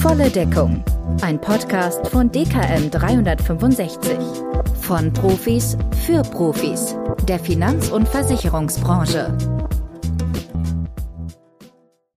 [0.00, 0.84] Volle Deckung.
[1.22, 4.18] Ein Podcast von DKM 365.
[4.82, 5.76] Von Profis
[6.06, 6.96] für Profis.
[7.26, 9.36] Der Finanz- und Versicherungsbranche.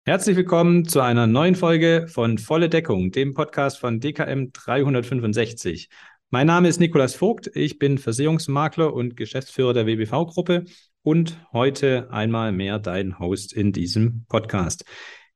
[0.06, 5.90] Herzlich willkommen zu einer neuen Folge von Volle Deckung, dem Podcast von DKM 365.
[6.30, 10.66] Mein Name ist Nikolas Vogt, ich bin Versicherungsmakler und Geschäftsführer der WBV-Gruppe
[11.06, 14.86] und heute einmal mehr dein Host in diesem Podcast.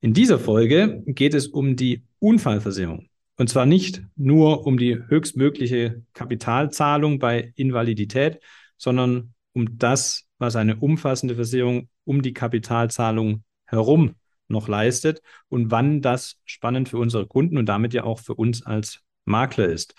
[0.02, 3.08] In dieser Folge geht es um die Unfallversicherung.
[3.38, 8.40] Und zwar nicht nur um die höchstmögliche Kapitalzahlung bei Invalidität,
[8.78, 14.16] sondern um das, was eine umfassende Versicherung um die Kapitalzahlung herum
[14.48, 18.66] noch leistet und wann das spannend für unsere Kunden und damit ja auch für uns
[18.66, 19.94] als Makler ist.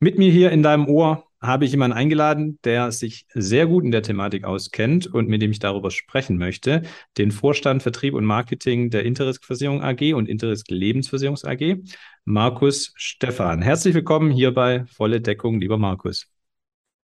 [0.00, 3.90] Mit mir hier in deinem Ohr habe ich jemanden eingeladen, der sich sehr gut in
[3.90, 6.82] der Thematik auskennt und mit dem ich darüber sprechen möchte.
[7.16, 11.76] Den Vorstand Vertrieb und Marketing der Interrisk Versicherung AG und Interrisk Lebensversicherungs AG,
[12.24, 13.62] Markus Stephan.
[13.62, 16.26] Herzlich willkommen hier bei Volle Deckung, lieber Markus.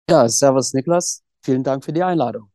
[0.09, 1.23] Ja, servus Niklas.
[1.43, 2.49] Vielen Dank für die Einladung.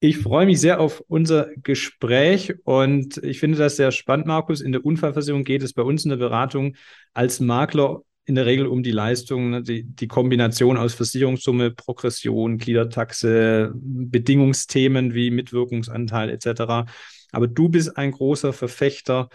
[0.00, 4.60] Ich freue mich sehr auf unser Gespräch und ich finde das sehr spannend, Markus.
[4.60, 6.76] In der Unfallversicherung geht es bei uns in der Beratung
[7.14, 12.58] als Makler in der Regel um die Leistung, ne, die, die Kombination aus Versicherungssumme, Progression,
[12.58, 16.90] Gliedertaxe, Bedingungsthemen wie Mitwirkungsanteil etc.
[17.32, 19.28] Aber du bist ein großer Verfechter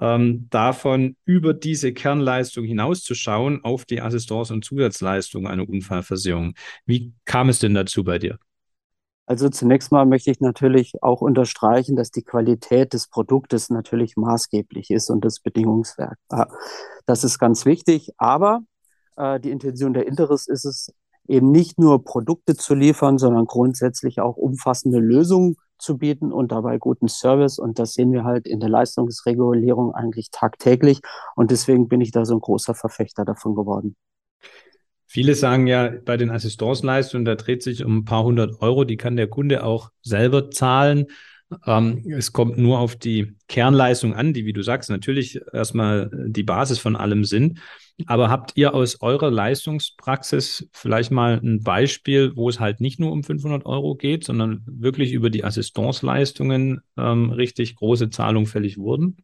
[0.00, 6.54] ähm, davon, über diese Kernleistung hinauszuschauen auf die Assistance- und Zusatzleistung einer Unfallversicherung.
[6.86, 8.38] Wie kam es denn dazu bei dir?
[9.26, 14.90] Also zunächst mal möchte ich natürlich auch unterstreichen, dass die Qualität des Produktes natürlich maßgeblich
[14.90, 16.18] ist und das Bedingungswerk.
[17.06, 18.60] Das ist ganz wichtig, aber
[19.16, 20.92] äh, die Intention der Interis ist es
[21.26, 26.78] eben nicht nur Produkte zu liefern, sondern grundsätzlich auch umfassende Lösungen zu bieten und dabei
[26.78, 27.58] guten Service.
[27.58, 31.00] Und das sehen wir halt in der Leistungsregulierung eigentlich tagtäglich.
[31.34, 33.96] Und deswegen bin ich da so ein großer Verfechter davon geworden.
[35.14, 38.96] Viele sagen ja, bei den Assistenzleistungen, da dreht sich um ein paar hundert Euro, die
[38.96, 41.06] kann der Kunde auch selber zahlen.
[41.66, 46.42] Ähm, es kommt nur auf die Kernleistung an, die, wie du sagst, natürlich erstmal die
[46.42, 47.60] Basis von allem sind.
[48.06, 53.12] Aber habt ihr aus eurer Leistungspraxis vielleicht mal ein Beispiel, wo es halt nicht nur
[53.12, 59.18] um 500 Euro geht, sondern wirklich über die Assistenzleistungen ähm, richtig große Zahlungen fällig wurden?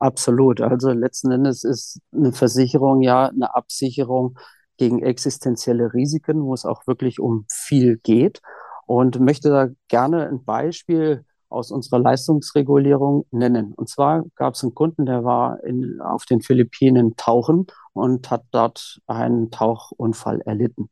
[0.00, 0.60] Absolut.
[0.60, 4.36] Also letzten Endes ist eine Versicherung ja eine Absicherung
[4.76, 8.40] gegen existenzielle Risiken, wo es auch wirklich um viel geht.
[8.86, 13.72] Und möchte da gerne ein Beispiel aus unserer Leistungsregulierung nennen.
[13.74, 18.44] Und zwar gab es einen Kunden, der war in, auf den Philippinen tauchen und hat
[18.50, 20.90] dort einen Tauchunfall erlitten.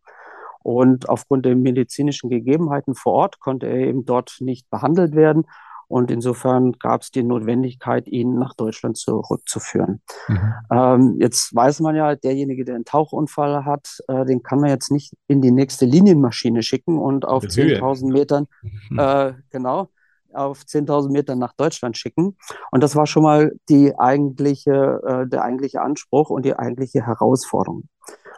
[0.63, 5.45] Und aufgrund der medizinischen Gegebenheiten vor Ort konnte er eben dort nicht behandelt werden
[5.89, 10.01] und insofern gab es die Notwendigkeit, ihn nach Deutschland zurückzuführen.
[10.29, 10.55] Mhm.
[10.71, 14.91] Ähm, jetzt weiß man ja, derjenige, der einen Tauchunfall hat, äh, den kann man jetzt
[14.91, 18.47] nicht in die nächste Linienmaschine schicken und auf 10.000 Metern,
[18.91, 18.99] mhm.
[18.99, 19.89] äh, genau,
[20.33, 22.37] auf 10.000 Metern nach Deutschland schicken.
[22.71, 27.89] Und das war schon mal die eigentliche, äh, der eigentliche Anspruch und die eigentliche Herausforderung.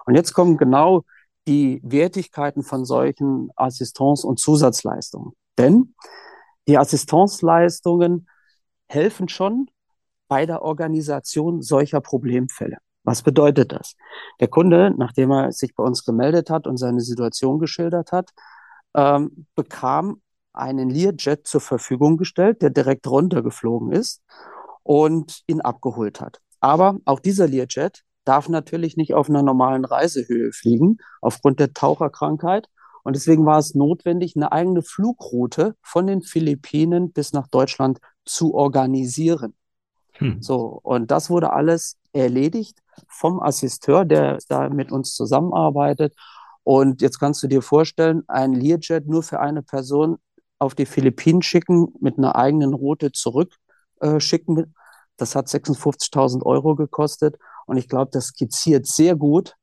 [0.05, 1.05] Und jetzt kommen genau
[1.49, 5.33] die Wertigkeiten von solchen Assistenz- und Zusatzleistungen.
[5.59, 5.95] Denn
[6.69, 8.29] die Assistenzleistungen
[8.89, 9.69] helfen schon
[10.29, 12.79] bei der Organisation solcher Problemfälle.
[13.05, 13.95] Was bedeutet das?
[14.41, 18.31] Der Kunde, nachdem er sich bei uns gemeldet hat und seine Situation geschildert hat,
[18.95, 20.21] ähm, bekam
[20.53, 24.23] einen Learjet zur Verfügung gestellt, der direkt runtergeflogen ist
[24.83, 26.41] und ihn abgeholt hat.
[26.61, 32.69] Aber auch dieser Learjet darf natürlich nicht auf einer normalen Reisehöhe fliegen, aufgrund der Taucherkrankheit.
[33.07, 38.53] Und deswegen war es notwendig, eine eigene Flugroute von den Philippinen bis nach Deutschland zu
[38.53, 39.55] organisieren.
[40.15, 40.43] Hm.
[40.43, 46.17] So, und das wurde alles erledigt vom Assisteur, der da mit uns zusammenarbeitet.
[46.65, 50.19] Und jetzt kannst du dir vorstellen, ein Learjet nur für eine Person
[50.59, 54.59] auf die Philippinen schicken, mit einer eigenen Route zurückschicken.
[54.59, 54.67] Äh,
[55.17, 57.39] das hat 56.000 Euro gekostet.
[57.67, 59.55] Und ich glaube, das skizziert sehr gut,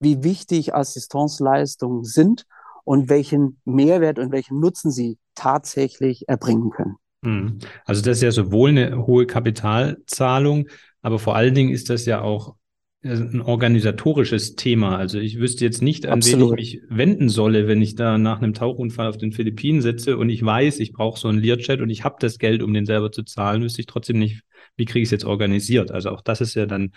[0.00, 2.44] wie wichtig Assistenzleistungen sind
[2.84, 6.96] und welchen Mehrwert und welchen Nutzen sie tatsächlich erbringen können.
[7.24, 7.58] Hm.
[7.84, 10.68] Also das ist ja sowohl eine hohe Kapitalzahlung,
[11.02, 12.54] aber vor allen Dingen ist das ja auch
[13.02, 14.96] äh, ein organisatorisches Thema.
[14.96, 16.52] Also ich wüsste jetzt nicht, an Absolut.
[16.52, 20.16] wen ich mich wenden solle, wenn ich da nach einem Tauchunfall auf den Philippinen sitze
[20.16, 22.86] und ich weiß, ich brauche so einen Learjet und ich habe das Geld, um den
[22.86, 24.42] selber zu zahlen, wüsste ich trotzdem nicht,
[24.76, 25.90] wie kriege ich es jetzt organisiert.
[25.90, 26.92] Also auch das ist ja dann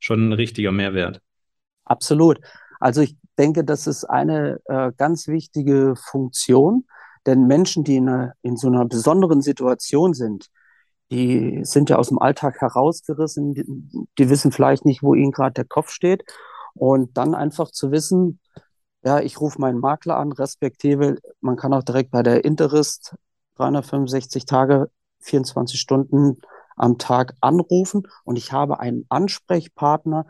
[0.00, 1.20] schon ein richtiger Mehrwert.
[1.84, 2.40] Absolut.
[2.80, 6.84] Also ich denke, das ist eine äh, ganz wichtige Funktion,
[7.26, 10.48] denn Menschen, die in, einer, in so einer besonderen Situation sind,
[11.10, 13.64] die sind ja aus dem Alltag herausgerissen, die,
[14.18, 16.24] die wissen vielleicht nicht, wo ihnen gerade der Kopf steht.
[16.74, 18.40] Und dann einfach zu wissen,
[19.02, 23.14] ja, ich rufe meinen Makler an, respektive, man kann auch direkt bei der Interist
[23.56, 24.90] 365 Tage,
[25.20, 26.38] 24 Stunden
[26.76, 30.26] am Tag anrufen und ich habe einen Ansprechpartner,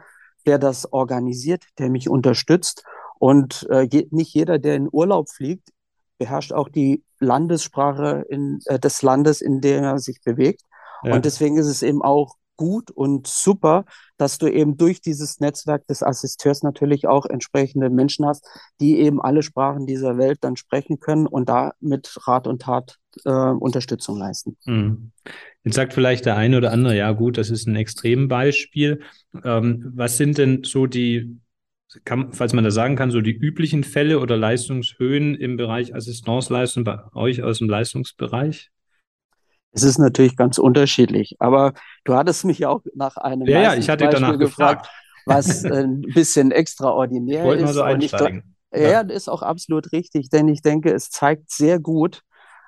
[0.46, 2.84] der das organisiert, der mich unterstützt.
[3.18, 5.70] Und äh, nicht jeder, der in Urlaub fliegt,
[6.18, 10.62] beherrscht auch die Landessprache in, äh, des Landes, in dem er sich bewegt.
[11.02, 11.14] Ja.
[11.14, 13.84] Und deswegen ist es eben auch gut und super,
[14.18, 18.46] dass du eben durch dieses Netzwerk des Assisteurs natürlich auch entsprechende Menschen hast,
[18.80, 22.96] die eben alle Sprachen dieser Welt dann sprechen können und da mit Rat und Tat
[23.24, 24.56] äh, Unterstützung leisten.
[24.66, 25.12] Mhm.
[25.62, 29.00] Jetzt sagt vielleicht der eine oder andere, ja gut, das ist ein Extrembeispiel.
[29.44, 31.38] Ähm, was sind denn so die
[32.04, 36.84] kann, falls man das sagen kann, so die üblichen Fälle oder Leistungshöhen im Bereich Assistenzleistung
[36.84, 38.70] bei euch aus dem Leistungsbereich?
[39.72, 41.74] Es ist natürlich ganz unterschiedlich, aber
[42.04, 44.88] du hattest mich auch nach einem ja, ja, ich hatte danach gefragt, gefragt,
[45.26, 47.64] was ein bisschen extraordinär ich ist.
[47.64, 48.54] Mal so einsteigen.
[48.70, 52.22] Ich, ja, das ist auch absolut richtig, denn ich denke, es zeigt sehr gut,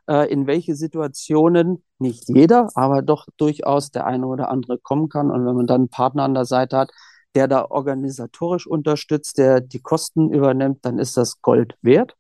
[0.09, 5.31] äh, in welche Situationen nicht jeder, aber doch durchaus der eine oder andere kommen kann.
[5.31, 6.91] Und wenn man dann einen Partner an der Seite hat,
[7.35, 12.17] der da organisatorisch unterstützt, der die Kosten übernimmt, dann ist das Gold wert.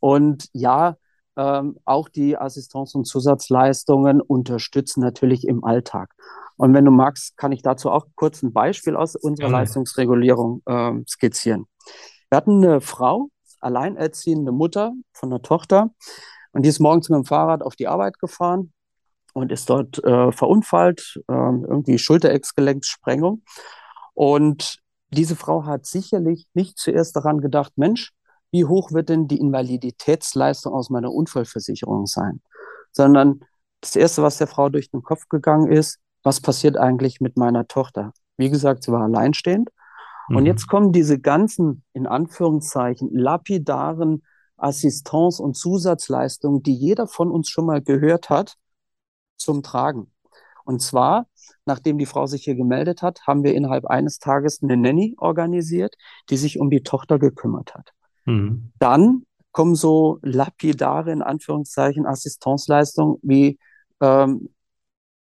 [0.00, 0.96] Und ja,
[1.36, 6.14] ähm, auch die Assistenz- und Zusatzleistungen unterstützen natürlich im Alltag.
[6.56, 9.58] Und wenn du magst, kann ich dazu auch kurz ein Beispiel aus unserer ja.
[9.58, 11.66] Leistungsregulierung äh, skizzieren.
[12.30, 13.28] Wir hatten eine Frau,
[13.60, 15.90] alleinerziehende Mutter von einer Tochter,
[16.56, 18.72] und die ist morgens mit dem Fahrrad auf die Arbeit gefahren
[19.34, 23.42] und ist dort äh, verunfallt, äh, irgendwie Schulterexgelenkssprengung.
[24.16, 24.78] Und
[25.10, 28.12] diese Frau hat sicherlich nicht zuerst daran gedacht, Mensch,
[28.50, 32.40] wie hoch wird denn die Invaliditätsleistung aus meiner Unfallversicherung sein?
[32.92, 33.44] Sondern
[33.82, 37.68] das Erste, was der Frau durch den Kopf gegangen ist, was passiert eigentlich mit meiner
[37.68, 38.14] Tochter?
[38.38, 39.68] Wie gesagt, sie war alleinstehend.
[40.28, 40.36] Mhm.
[40.36, 44.22] Und jetzt kommen diese ganzen, in Anführungszeichen, lapidaren
[44.56, 48.56] Assistenz- und Zusatzleistungen, die jeder von uns schon mal gehört hat,
[49.36, 50.10] zum Tragen.
[50.64, 51.26] Und zwar,
[51.64, 55.96] nachdem die Frau sich hier gemeldet hat, haben wir innerhalb eines Tages eine Nanny organisiert,
[56.30, 57.92] die sich um die Tochter gekümmert hat.
[58.24, 58.72] Mhm.
[58.78, 63.58] Dann kommen so lapidare, in Anführungszeichen, Assistenzleistungen wie
[64.00, 64.50] ähm,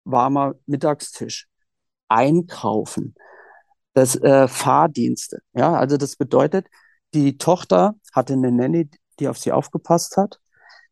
[0.04, 1.48] warmer Mittagstisch,
[2.08, 3.16] Einkaufen,
[3.94, 5.40] das äh, Fahrdienste.
[5.54, 6.68] Ja, also das bedeutet,
[7.14, 8.90] die Tochter hatte eine Nanny,
[9.20, 10.40] die auf sie aufgepasst hat.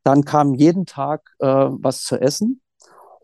[0.03, 2.61] Dann kam jeden Tag äh, was zu essen.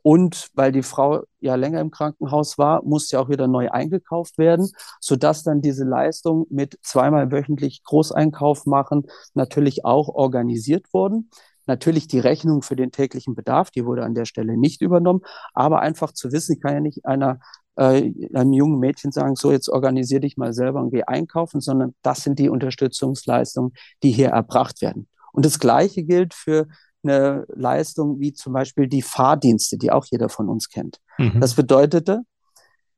[0.04, 4.38] Und weil die Frau ja länger im Krankenhaus war, musste ja auch wieder neu eingekauft
[4.38, 4.70] werden,
[5.00, 9.04] sodass dann diese Leistung mit zweimal wöchentlich Großeinkauf machen
[9.34, 11.30] natürlich auch organisiert wurden.
[11.66, 15.22] Natürlich die Rechnung für den täglichen Bedarf, die wurde an der Stelle nicht übernommen,
[15.54, 17.40] aber einfach zu wissen, ich kann ja nicht einer
[17.76, 21.96] äh, einem jungen Mädchen sagen, so jetzt organisier dich mal selber und geh einkaufen, sondern
[22.02, 23.72] das sind die Unterstützungsleistungen,
[24.04, 25.08] die hier erbracht werden.
[25.32, 26.68] Und das Gleiche gilt für
[27.04, 31.00] eine Leistung wie zum Beispiel die Fahrdienste, die auch jeder von uns kennt.
[31.18, 31.40] Mhm.
[31.40, 32.22] Das bedeutete,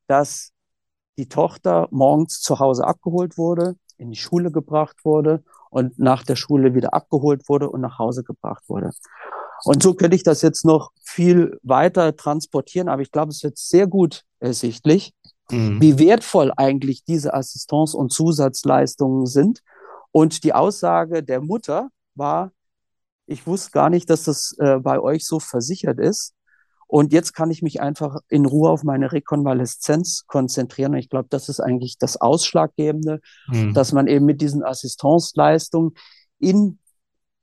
[0.06, 0.52] dass
[1.18, 6.36] die Tochter morgens zu Hause abgeholt wurde, in die Schule gebracht wurde und nach der
[6.36, 8.90] Schule wieder abgeholt wurde und nach Hause gebracht wurde.
[9.64, 13.58] Und so könnte ich das jetzt noch viel weiter transportieren, aber ich glaube, es wird
[13.58, 15.14] sehr gut ersichtlich,
[15.50, 15.80] mhm.
[15.80, 19.62] wie wertvoll eigentlich diese Assistenz- und Zusatzleistungen sind.
[20.10, 22.50] Und die Aussage der Mutter war,
[23.32, 26.34] ich wusste gar nicht, dass das äh, bei euch so versichert ist.
[26.86, 30.92] Und jetzt kann ich mich einfach in Ruhe auf meine Rekonvaleszenz konzentrieren.
[30.92, 33.72] Und ich glaube, das ist eigentlich das Ausschlaggebende, mhm.
[33.72, 35.94] dass man eben mit diesen Assistenzleistungen
[36.38, 36.78] in,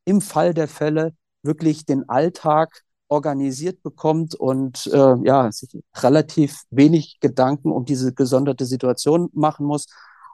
[0.05, 7.17] im Fall der Fälle wirklich den Alltag organisiert bekommt und äh, ja, sich relativ wenig
[7.19, 9.87] Gedanken um diese gesonderte Situation machen muss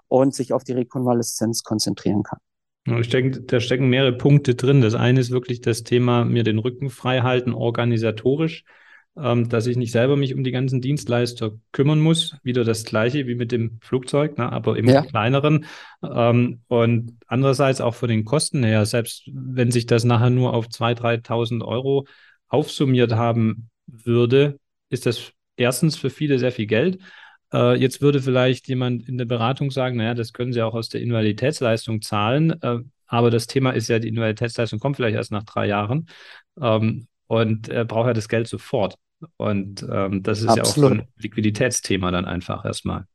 [0.10, 2.40] und sich auf die Rekonvaleszenz konzentrieren kann.
[2.86, 4.82] Ich denke, da stecken mehrere Punkte drin.
[4.82, 8.64] Das eine ist wirklich das Thema, mir den Rücken frei halten, organisatorisch,
[9.18, 12.38] ähm, dass ich nicht selber mich um die ganzen Dienstleister kümmern muss.
[12.44, 15.02] Wieder das Gleiche wie mit dem Flugzeug, ne, aber im ja.
[15.02, 15.66] kleineren.
[16.04, 20.68] Ähm, und andererseits auch von den Kosten her, selbst wenn sich das nachher nur auf
[20.68, 22.06] 2.000, 3.000 Euro
[22.50, 27.00] aufsummiert haben würde, ist das erstens für viele sehr viel Geld.
[27.56, 30.90] Äh, jetzt würde vielleicht jemand in der Beratung sagen, naja, das können Sie auch aus
[30.90, 32.62] der Invaliditätsleistung zahlen.
[32.62, 36.10] Äh, aber das Thema ist ja, die Invaliditätsleistung kommt vielleicht erst nach drei Jahren
[36.60, 38.96] ähm, und er braucht ja das Geld sofort.
[39.38, 40.58] Und ähm, das ist Absolut.
[40.58, 43.06] ja auch so ein Liquiditätsthema dann einfach erstmal.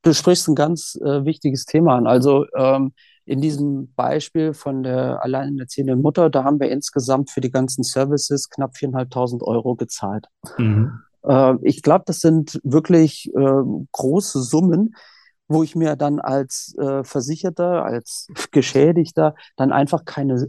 [0.00, 2.06] Du sprichst ein ganz äh, wichtiges Thema an.
[2.06, 2.92] Also ähm,
[3.26, 8.48] in diesem Beispiel von der alleinerziehenden Mutter, da haben wir insgesamt für die ganzen Services
[8.48, 10.26] knapp 4.500 Euro gezahlt.
[10.56, 11.00] Mhm.
[11.26, 13.62] Äh, ich glaube, das sind wirklich äh,
[13.92, 14.94] große Summen,
[15.48, 20.48] wo ich mir dann als äh, Versicherter, als Geschädigter dann einfach keine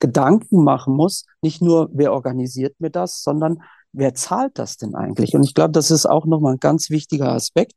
[0.00, 1.24] Gedanken machen muss.
[1.42, 5.34] Nicht nur, wer organisiert mir das, sondern wer zahlt das denn eigentlich?
[5.34, 7.72] Und ich glaube, das ist auch nochmal ein ganz wichtiger Aspekt.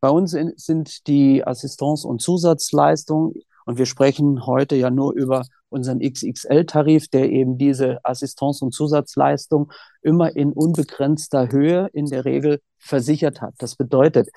[0.00, 3.34] Bei uns in, sind die Assistance- und Zusatzleistungen,
[3.66, 9.72] und wir sprechen heute ja nur über unseren XXL-Tarif, der eben diese Assistance- und Zusatzleistung
[10.00, 13.54] immer in unbegrenzter Höhe in der Regel versichert hat.
[13.58, 14.28] Das bedeutet,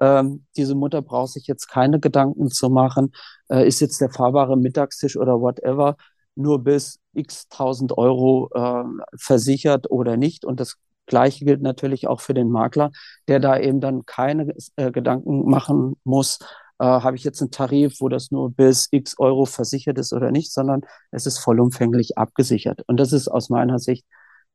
[0.00, 3.12] ähm, diese Mutter braucht sich jetzt keine Gedanken zu machen,
[3.48, 5.96] äh, ist jetzt der fahrbare Mittagstisch oder whatever
[6.34, 8.84] nur bis x tausend Euro äh,
[9.16, 10.44] versichert oder nicht.
[10.44, 12.90] Und das Gleiche gilt natürlich auch für den Makler,
[13.28, 16.40] der da eben dann keine äh, Gedanken machen muss,
[16.82, 20.32] äh, habe ich jetzt einen Tarif, wo das nur bis x Euro versichert ist oder
[20.32, 20.80] nicht, sondern
[21.12, 22.82] es ist vollumfänglich abgesichert.
[22.88, 24.04] Und das ist aus meiner Sicht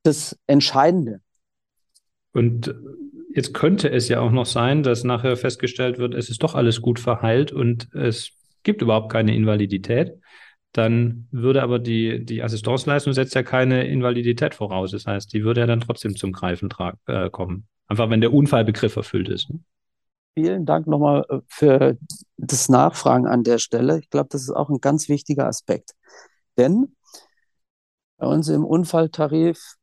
[0.04, 1.22] das Entscheidende.
[2.34, 2.76] Und
[3.34, 6.82] jetzt könnte es ja auch noch sein, dass nachher festgestellt wird, es ist doch alles
[6.82, 8.32] gut verheilt und es
[8.64, 10.20] gibt überhaupt keine Invalidität.
[10.74, 14.92] Dann würde aber die, die Assistenzleistung setzt ja keine Invalidität voraus.
[14.92, 16.70] Das heißt, die würde ja dann trotzdem zum Greifen
[17.06, 17.68] äh, kommen.
[17.88, 19.50] Einfach wenn der Unfallbegriff erfüllt ist.
[19.50, 19.62] Ne?
[20.38, 21.98] Vielen Dank nochmal äh, für
[22.38, 23.98] das Nachfragen an der Stelle.
[23.98, 25.96] Ich glaube, das ist auch ein ganz wichtiger Aspekt.
[26.60, 26.96] Denn
[28.18, 29.78] bei uns im Unfalltarif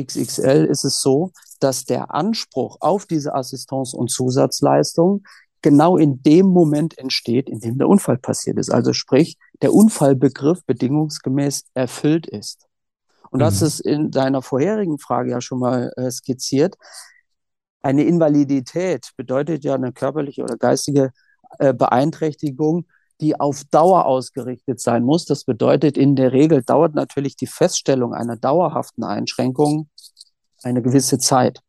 [0.00, 5.24] XXL ist es so, dass der Anspruch auf diese Assistenz- und Zusatzleistung
[5.62, 8.70] genau in dem Moment entsteht, in dem der Unfall passiert ist.
[8.70, 12.68] Also sprich, der Unfallbegriff bedingungsgemäß erfüllt ist.
[13.30, 13.46] Und mhm.
[13.46, 16.76] das ist in deiner vorherigen Frage ja schon mal äh, skizziert.
[17.88, 21.10] Eine Invalidität bedeutet ja eine körperliche oder geistige
[21.58, 22.84] äh, Beeinträchtigung,
[23.22, 25.24] die auf Dauer ausgerichtet sein muss.
[25.24, 29.88] Das bedeutet, in der Regel dauert natürlich die Feststellung einer dauerhaften Einschränkung
[30.62, 31.60] eine gewisse Zeit.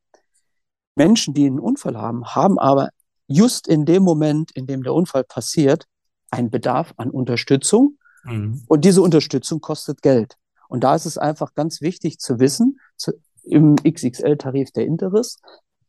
[0.95, 2.89] Menschen, die einen Unfall haben, haben aber
[3.27, 5.85] just in dem Moment, in dem der Unfall passiert,
[6.31, 7.97] einen Bedarf an Unterstützung.
[8.25, 8.61] Mhm.
[8.67, 10.35] Und diese Unterstützung kostet Geld.
[10.67, 15.37] Und da ist es einfach ganz wichtig zu wissen, zu, im XXL-Tarif der Interis,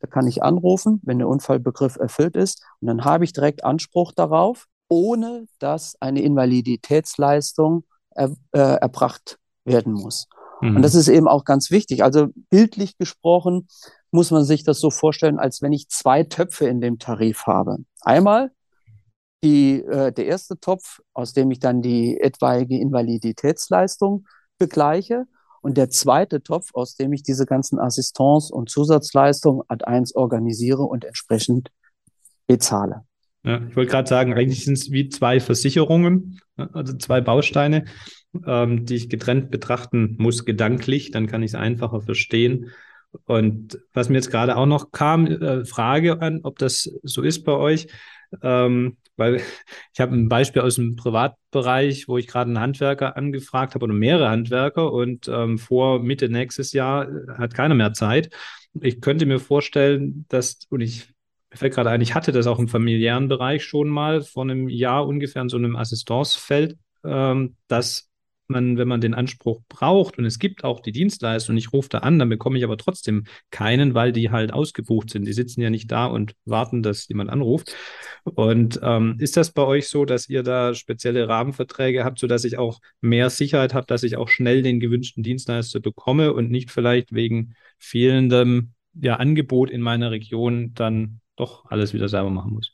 [0.00, 2.64] da kann ich anrufen, wenn der Unfallbegriff erfüllt ist.
[2.80, 9.92] Und dann habe ich direkt Anspruch darauf, ohne dass eine Invaliditätsleistung er, äh, erbracht werden
[9.92, 10.26] muss.
[10.60, 10.76] Mhm.
[10.76, 12.02] Und das ist eben auch ganz wichtig.
[12.02, 13.68] Also bildlich gesprochen
[14.10, 17.78] muss man sich das so vorstellen, als wenn ich zwei Töpfe in dem Tarif habe.
[18.00, 18.50] Einmal
[19.42, 24.26] die, äh, der erste Topf, aus dem ich dann die etwaige Invaliditätsleistung
[24.58, 25.26] begleiche
[25.60, 30.82] und der zweite Topf, aus dem ich diese ganzen Assistance- und Zusatzleistungen ad eins organisiere
[30.82, 31.70] und entsprechend
[32.46, 33.04] bezahle.
[33.42, 37.86] Ja, ich wollte gerade sagen, eigentlich sind es wie zwei Versicherungen, also zwei Bausteine,
[38.46, 42.70] ähm, die ich getrennt betrachten muss, gedanklich, dann kann ich es einfacher verstehen.
[43.24, 47.44] Und was mir jetzt gerade auch noch kam, äh, Frage an, ob das so ist
[47.44, 47.88] bei euch,
[48.42, 49.36] ähm, weil
[49.94, 53.94] ich habe ein Beispiel aus dem Privatbereich, wo ich gerade einen Handwerker angefragt habe oder
[53.94, 57.06] mehrere Handwerker und ähm, vor Mitte nächstes Jahr
[57.38, 58.30] hat keiner mehr Zeit.
[58.80, 61.12] Ich könnte mir vorstellen, dass, und ich
[61.52, 64.68] mir fällt gerade ein, ich hatte das auch im familiären Bereich schon mal vor einem
[64.68, 68.09] Jahr ungefähr in so einem Assistenzfeld, ähm, dass
[68.50, 71.98] man, wenn man den Anspruch braucht und es gibt auch die Dienstleistung, ich rufe da
[71.98, 75.26] an, dann bekomme ich aber trotzdem keinen, weil die halt ausgebucht sind.
[75.26, 77.74] Die sitzen ja nicht da und warten, dass jemand anruft.
[78.24, 82.58] Und ähm, ist das bei euch so, dass ihr da spezielle Rahmenverträge habt, sodass ich
[82.58, 87.14] auch mehr Sicherheit habe, dass ich auch schnell den gewünschten Dienstleister bekomme und nicht vielleicht
[87.14, 92.72] wegen fehlendem ja, Angebot in meiner Region dann doch alles wieder selber machen muss?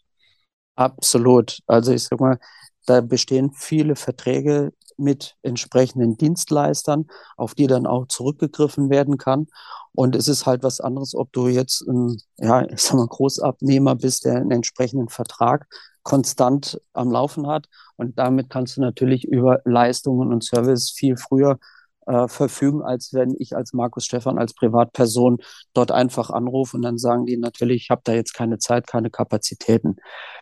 [0.75, 1.61] Absolut.
[1.67, 2.39] Also ich sag mal,
[2.87, 9.47] da bestehen viele Verträge mit entsprechenden Dienstleistern, auf die dann auch zurückgegriffen werden kann.
[9.93, 13.97] Und es ist halt was anderes, ob du jetzt ein, ja, ich sag mal, Großabnehmer
[13.97, 15.67] bist, der einen entsprechenden Vertrag
[16.03, 17.67] konstant am Laufen hat.
[17.97, 21.59] Und damit kannst du natürlich über Leistungen und Service viel früher
[22.07, 25.39] äh, verfügen, als wenn ich als Markus Stefan, als Privatperson
[25.75, 29.11] dort einfach anrufe und dann sagen die natürlich, ich habe da jetzt keine Zeit, keine
[29.11, 29.97] Kapazitäten.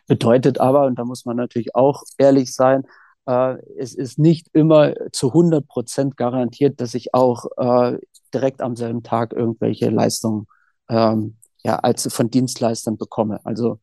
[0.05, 2.83] Bedeutet aber, und da muss man natürlich auch ehrlich sein,
[3.25, 7.97] äh, es ist nicht immer zu 100 Prozent garantiert, dass ich auch äh,
[8.33, 10.47] direkt am selben Tag irgendwelche Leistungen
[10.89, 13.39] ähm, ja, als von Dienstleistern bekomme.
[13.43, 13.79] Also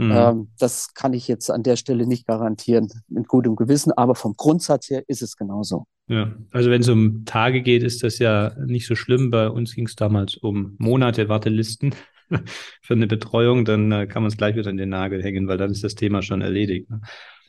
[0.00, 0.12] Mhm.
[0.12, 4.34] Ähm, das kann ich jetzt an der Stelle nicht garantieren, mit gutem Gewissen, aber vom
[4.34, 5.84] Grundsatz her ist es genauso.
[6.08, 9.30] Ja, also wenn es um Tage geht, ist das ja nicht so schlimm.
[9.30, 11.94] Bei uns ging es damals um Monate Wartelisten
[12.82, 15.58] für eine Betreuung, dann äh, kann man es gleich wieder in den Nagel hängen, weil
[15.58, 16.88] dann ist das Thema schon erledigt.
[16.88, 17.02] Ne?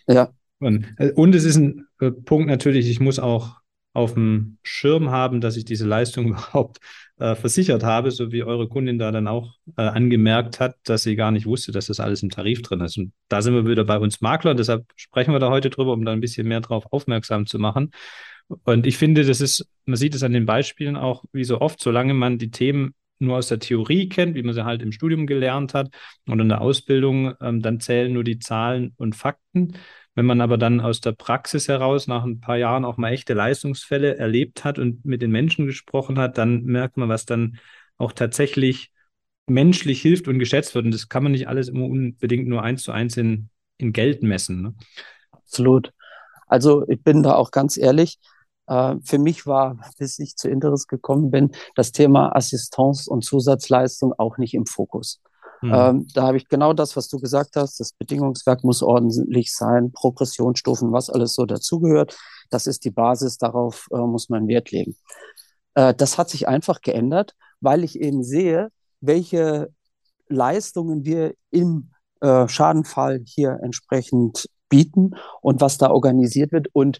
[0.09, 0.29] Ja,
[0.61, 3.59] Und, äh, und es ist ein äh, Punkt natürlich, ich muss auch
[3.93, 6.79] auf dem Schirm haben, dass ich diese Leistung überhaupt
[7.19, 11.15] äh, versichert habe, so wie eure Kundin da dann auch äh, angemerkt hat, dass sie
[11.15, 12.97] gar nicht wusste, dass das alles im Tarif drin ist.
[12.97, 16.05] Und da sind wir wieder bei uns Makler, deshalb sprechen wir da heute drüber, um
[16.05, 17.91] da ein bisschen mehr drauf aufmerksam zu machen.
[18.63, 21.81] Und ich finde, das ist, man sieht es an den Beispielen auch, wie so oft,
[21.81, 25.27] solange man die Themen nur aus der Theorie kennt, wie man sie halt im Studium
[25.27, 25.89] gelernt hat
[26.27, 29.73] und in der Ausbildung, ähm, dann zählen nur die Zahlen und Fakten.
[30.15, 33.33] Wenn man aber dann aus der Praxis heraus nach ein paar Jahren auch mal echte
[33.33, 37.57] Leistungsfälle erlebt hat und mit den Menschen gesprochen hat, dann merkt man, was dann
[37.97, 38.91] auch tatsächlich
[39.47, 40.85] menschlich hilft und geschätzt wird.
[40.85, 44.21] Und das kann man nicht alles immer unbedingt nur eins zu eins in, in Geld
[44.21, 44.61] messen.
[44.61, 44.75] Ne?
[45.31, 45.93] Absolut.
[46.47, 48.19] Also ich bin da auch ganz ehrlich,
[48.67, 54.13] äh, für mich war, bis ich zu Interes gekommen bin, das Thema Assistenz und Zusatzleistung
[54.17, 55.21] auch nicht im Fokus.
[55.61, 55.73] Mhm.
[55.73, 57.79] Ähm, da habe ich genau das, was du gesagt hast.
[57.79, 62.17] Das Bedingungswerk muss ordentlich sein, Progressionsstufen, was alles so dazugehört.
[62.49, 64.95] Das ist die Basis, darauf äh, muss man Wert legen.
[65.75, 69.69] Äh, das hat sich einfach geändert, weil ich eben sehe, welche
[70.27, 71.91] Leistungen wir im
[72.21, 76.99] äh, Schadenfall hier entsprechend bieten und was da organisiert wird und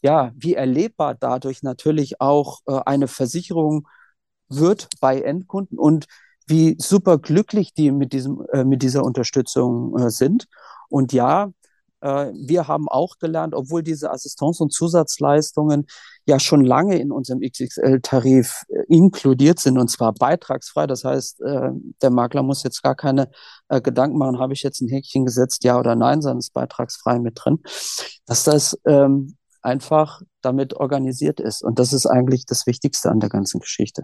[0.00, 3.86] ja, wie erlebbar dadurch natürlich auch äh, eine Versicherung
[4.48, 6.06] wird bei Endkunden und
[6.52, 10.46] wie super glücklich die mit diesem, äh, mit dieser Unterstützung äh, sind.
[10.90, 11.50] Und ja,
[12.02, 15.86] äh, wir haben auch gelernt, obwohl diese Assistenz- und Zusatzleistungen
[16.26, 20.86] ja schon lange in unserem XXL-Tarif äh, inkludiert sind und zwar beitragsfrei.
[20.86, 21.70] Das heißt, äh,
[22.02, 23.30] der Makler muss jetzt gar keine
[23.82, 27.40] Gedanken machen, habe ich jetzt ein Häkchen gesetzt, ja oder nein, sondern ist beitragsfrei mit
[27.42, 27.60] drin,
[28.26, 31.62] dass das ähm, einfach damit organisiert ist.
[31.62, 34.02] Und das ist eigentlich das Wichtigste an der ganzen Geschichte.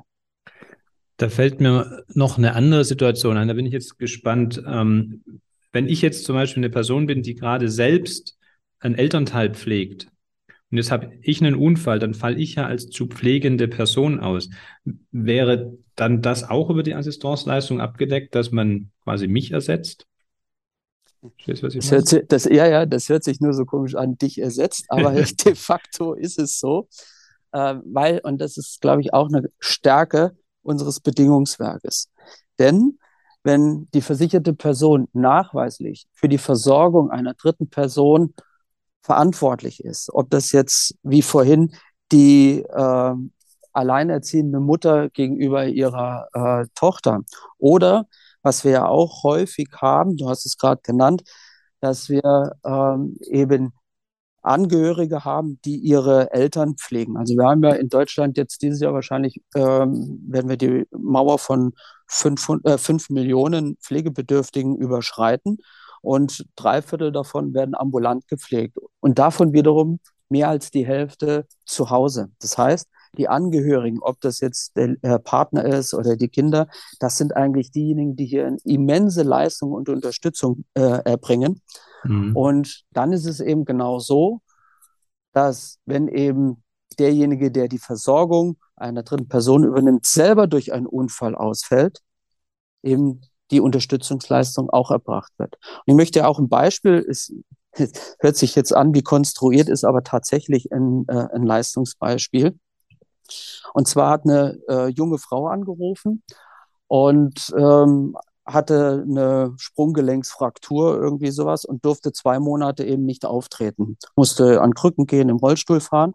[1.18, 3.48] Da fällt mir noch eine andere Situation ein.
[3.48, 4.62] Da bin ich jetzt gespannt.
[4.66, 5.22] Ähm,
[5.72, 8.38] wenn ich jetzt zum Beispiel eine Person bin, die gerade selbst
[8.80, 10.08] einen Elternteil pflegt
[10.70, 14.50] und jetzt habe ich einen Unfall, dann falle ich ja als zu pflegende Person aus.
[15.10, 20.06] Wäre dann das auch über die Assistenzleistung abgedeckt, dass man quasi mich ersetzt?
[21.20, 23.94] Verstehst was ich das hört sich, das, ja, ja, das hört sich nur so komisch
[23.94, 25.12] an, dich ersetzt, aber
[25.44, 26.88] de facto ist es so,
[27.52, 30.36] äh, weil, und das ist, glaube ich, auch eine Stärke,
[30.68, 32.10] unseres Bedingungswerkes.
[32.58, 32.98] Denn
[33.42, 38.34] wenn die versicherte Person nachweislich für die Versorgung einer dritten Person
[39.02, 41.72] verantwortlich ist, ob das jetzt wie vorhin
[42.12, 43.14] die äh,
[43.72, 47.22] alleinerziehende Mutter gegenüber ihrer äh, Tochter
[47.58, 48.06] oder
[48.42, 51.22] was wir ja auch häufig haben, du hast es gerade genannt,
[51.80, 53.72] dass wir ähm, eben
[54.42, 57.16] Angehörige haben, die ihre Eltern pflegen.
[57.16, 61.38] Also wir haben ja in Deutschland jetzt dieses Jahr wahrscheinlich, ähm, werden wir die Mauer
[61.38, 61.72] von
[62.06, 65.58] fünf, äh, fünf Millionen Pflegebedürftigen überschreiten
[66.02, 71.90] und drei Viertel davon werden ambulant gepflegt und davon wiederum mehr als die Hälfte zu
[71.90, 72.30] Hause.
[72.40, 76.68] Das heißt, die Angehörigen, ob das jetzt der Partner ist oder die Kinder,
[77.00, 81.60] das sind eigentlich diejenigen, die hier eine immense Leistung und Unterstützung äh, erbringen.
[82.04, 82.36] Mhm.
[82.36, 84.40] Und dann ist es eben genau so,
[85.32, 86.62] dass wenn eben
[86.98, 92.00] derjenige, der die Versorgung einer dritten Person übernimmt, selber durch einen Unfall ausfällt,
[92.82, 95.56] eben die Unterstützungsleistung auch erbracht wird.
[95.86, 97.32] Und ich möchte auch ein Beispiel, es
[98.20, 102.58] hört sich jetzt an, wie konstruiert ist, aber tatsächlich ein, äh, ein Leistungsbeispiel.
[103.74, 106.22] Und zwar hat eine äh, junge Frau angerufen
[106.86, 113.98] und ähm, hatte eine Sprunggelenksfraktur, irgendwie sowas, und durfte zwei Monate eben nicht auftreten.
[114.16, 116.14] Musste an Krücken gehen, im Rollstuhl fahren.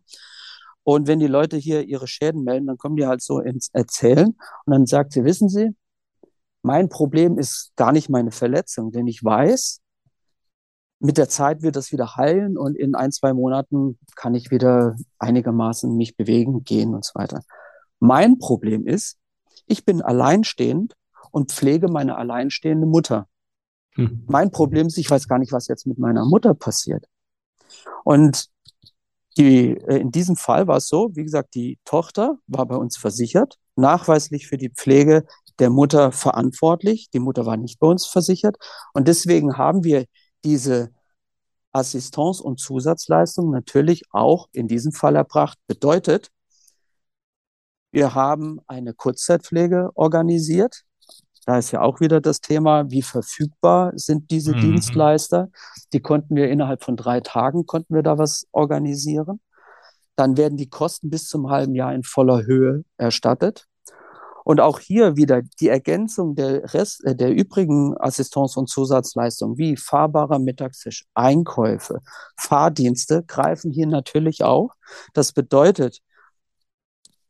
[0.83, 4.35] Und wenn die Leute hier ihre Schäden melden, dann kommen die halt so ins Erzählen.
[4.65, 5.75] Und dann sagt sie, wissen Sie,
[6.63, 9.81] mein Problem ist gar nicht meine Verletzung, denn ich weiß,
[11.03, 14.95] mit der Zeit wird das wieder heilen und in ein, zwei Monaten kann ich wieder
[15.19, 17.41] einigermaßen mich bewegen, gehen und so weiter.
[17.99, 19.17] Mein Problem ist,
[19.67, 20.95] ich bin alleinstehend
[21.31, 23.27] und pflege meine alleinstehende Mutter.
[23.95, 24.23] Hm.
[24.27, 27.05] Mein Problem ist, ich weiß gar nicht, was jetzt mit meiner Mutter passiert.
[28.05, 28.47] Und
[29.37, 32.95] die, äh, in diesem Fall war es so, wie gesagt, die Tochter war bei uns
[32.95, 35.25] versichert, nachweislich für die Pflege
[35.59, 37.09] der Mutter verantwortlich.
[37.13, 38.55] Die Mutter war nicht bei uns versichert.
[38.93, 40.05] Und deswegen haben wir
[40.43, 40.91] diese
[41.73, 45.57] Assistenz- und Zusatzleistung natürlich auch in diesem Fall erbracht.
[45.67, 46.29] Bedeutet,
[47.91, 50.83] wir haben eine Kurzzeitpflege organisiert.
[51.45, 54.61] Da ist ja auch wieder das Thema, wie verfügbar sind diese mhm.
[54.61, 55.49] Dienstleister.
[55.91, 59.41] Die konnten wir innerhalb von drei Tagen, konnten wir da was organisieren.
[60.15, 63.67] Dann werden die Kosten bis zum halben Jahr in voller Höhe erstattet.
[64.43, 69.77] Und auch hier wieder die Ergänzung der, Rest, äh, der übrigen Assistenz- und Zusatzleistungen wie
[69.77, 72.01] fahrbarer Mittagstisch, Einkäufe,
[72.37, 74.71] Fahrdienste greifen hier natürlich auch.
[75.13, 75.99] Das bedeutet,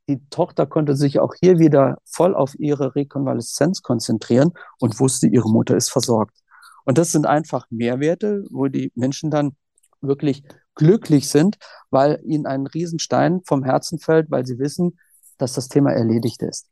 [0.10, 5.50] die Tochter konnte sich auch hier wieder voll auf ihre Rekonvaleszenz konzentrieren und wusste, ihre
[5.50, 6.38] Mutter ist versorgt.
[6.86, 9.56] Und das sind einfach Mehrwerte, wo die Menschen dann
[10.02, 10.44] wirklich
[10.76, 11.58] glücklich sind,
[11.90, 15.00] weil ihnen ein Riesenstein vom Herzen fällt, weil sie wissen,
[15.38, 16.68] dass das Thema erledigt ist.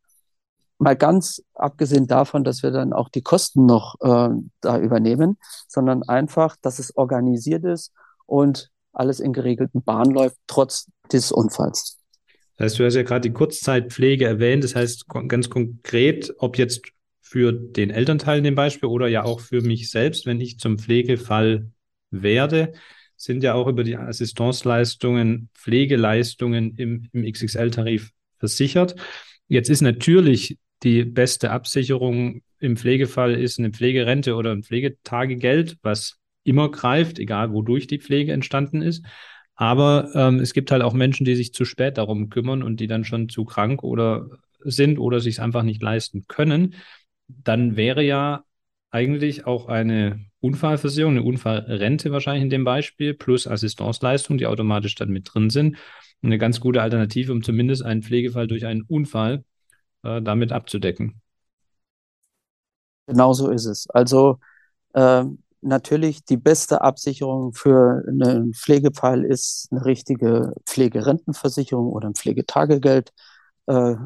[0.81, 4.29] Mal ganz abgesehen davon, dass wir dann auch die Kosten noch äh,
[4.61, 7.93] da übernehmen, sondern einfach, dass es organisiert ist
[8.25, 11.99] und alles in geregelten Bahnen läuft, trotz des Unfalls.
[12.57, 14.63] Das heißt, du hast ja gerade die Kurzzeitpflege erwähnt.
[14.63, 16.81] Das heißt ganz konkret, ob jetzt
[17.21, 20.79] für den Elternteil in dem Beispiel oder ja auch für mich selbst, wenn ich zum
[20.79, 21.69] Pflegefall
[22.09, 22.73] werde,
[23.17, 28.95] sind ja auch über die Assistenzleistungen, Pflegeleistungen im, im XXL-Tarif versichert.
[29.47, 36.17] Jetzt ist natürlich die beste Absicherung im Pflegefall ist eine Pflegerente oder ein Pflegetagegeld, was
[36.43, 39.05] immer greift, egal wodurch die Pflege entstanden ist.
[39.55, 42.87] Aber ähm, es gibt halt auch Menschen, die sich zu spät darum kümmern und die
[42.87, 44.27] dann schon zu krank oder
[44.63, 46.75] sind oder sich es einfach nicht leisten können.
[47.27, 48.43] Dann wäre ja
[48.89, 55.09] eigentlich auch eine Unfallversicherung, eine Unfallrente wahrscheinlich in dem Beispiel, plus Assistenzleistungen, die automatisch dann
[55.09, 55.77] mit drin sind.
[56.23, 59.43] Eine ganz gute Alternative, um zumindest einen Pflegefall durch einen Unfall
[60.03, 61.21] äh, damit abzudecken.
[63.07, 63.89] Genau so ist es.
[63.89, 64.39] Also
[64.93, 65.25] äh,
[65.61, 73.13] natürlich die beste Absicherung für einen Pflegefall ist eine richtige Pflegerentenversicherung oder ein Pflegetagegeldtarif.
[73.67, 74.03] Äh,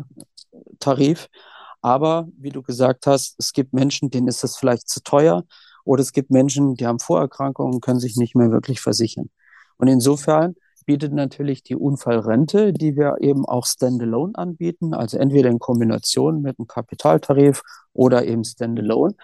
[1.81, 5.43] Aber wie du gesagt hast, es gibt Menschen, denen ist das vielleicht zu teuer
[5.86, 9.29] oder es gibt Menschen, die haben Vorerkrankungen und können sich nicht mehr wirklich versichern.
[9.77, 10.55] Und insofern
[10.86, 16.60] bietet natürlich die Unfallrente, die wir eben auch standalone anbieten, also entweder in Kombination mit
[16.60, 17.62] einem Kapitaltarif
[17.93, 19.15] oder eben standalone,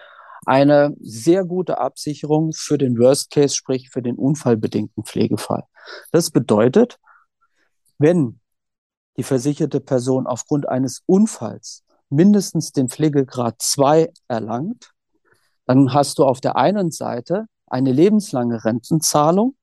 [0.44, 5.64] eine sehr gute Absicherung für den Worst Case, sprich für den unfallbedingten Pflegefall.
[6.10, 6.98] Das bedeutet,
[7.98, 8.40] wenn
[9.16, 14.90] die versicherte Person aufgrund eines Unfalls mindestens den Pflegegrad 2 erlangt,
[15.66, 19.54] dann hast du auf der einen Seite eine lebenslange Rentenzahlung,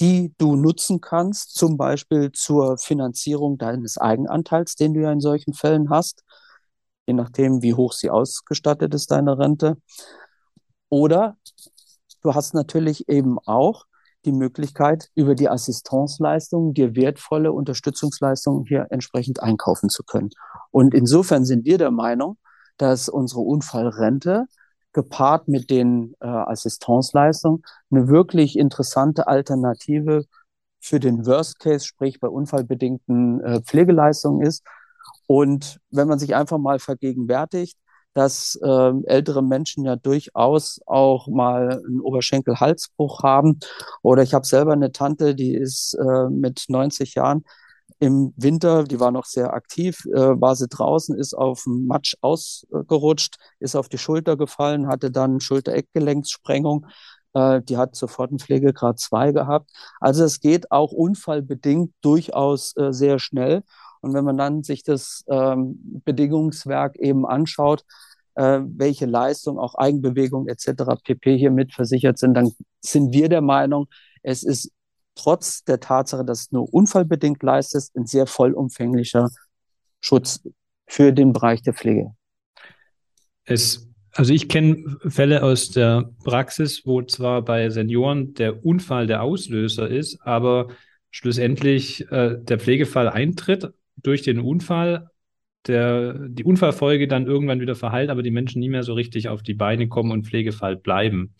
[0.00, 5.54] die du nutzen kannst, zum Beispiel zur Finanzierung deines Eigenanteils, den du ja in solchen
[5.54, 6.24] Fällen hast
[7.08, 9.78] je nachdem, wie hoch sie ausgestattet ist, deine Rente.
[10.90, 11.38] Oder
[12.22, 13.86] du hast natürlich eben auch
[14.26, 20.30] die Möglichkeit, über die Assistenzleistungen dir wertvolle Unterstützungsleistungen hier entsprechend einkaufen zu können.
[20.70, 22.36] Und insofern sind wir der Meinung,
[22.76, 24.44] dass unsere Unfallrente
[24.92, 30.24] gepaart mit den äh, Assistenzleistungen eine wirklich interessante Alternative
[30.80, 34.64] für den Worst Case, sprich bei unfallbedingten äh, Pflegeleistungen ist,
[35.26, 37.76] und wenn man sich einfach mal vergegenwärtigt,
[38.14, 43.60] dass äh, ältere Menschen ja durchaus auch mal einen Oberschenkel-Halsbruch haben.
[44.02, 47.44] Oder ich habe selber eine Tante, die ist äh, mit 90 Jahren
[48.00, 52.14] im Winter, die war noch sehr aktiv, äh, war sie draußen, ist auf dem Matsch
[52.20, 56.86] ausgerutscht, ist auf die Schulter gefallen, hatte dann Schulter-Eckgelenkssprengung.
[57.34, 59.70] Äh, die hat sofort einen Pflegegrad 2 gehabt.
[60.00, 63.62] Also es geht auch unfallbedingt durchaus äh, sehr schnell.
[64.00, 67.84] Und wenn man dann sich das ähm, Bedingungswerk eben anschaut,
[68.36, 70.94] äh, welche Leistung, auch Eigenbewegung etc.
[71.02, 71.36] pp.
[71.36, 73.88] hier mit versichert sind, dann sind wir der Meinung,
[74.22, 74.70] es ist
[75.18, 79.28] trotz der Tatsache, dass es nur unfallbedingt leistet, ein sehr vollumfänglicher
[80.00, 80.40] Schutz
[80.86, 82.14] für den Bereich der Pflege.
[83.44, 89.22] Es, also ich kenne Fälle aus der Praxis, wo zwar bei Senioren der Unfall der
[89.22, 90.68] Auslöser ist, aber
[91.10, 95.10] schlussendlich äh, der Pflegefall eintritt, durch den Unfall
[95.66, 99.42] der, die Unfallfolge dann irgendwann wieder verheilt, aber die Menschen nie mehr so richtig auf
[99.42, 101.34] die Beine kommen und Pflegefall bleiben.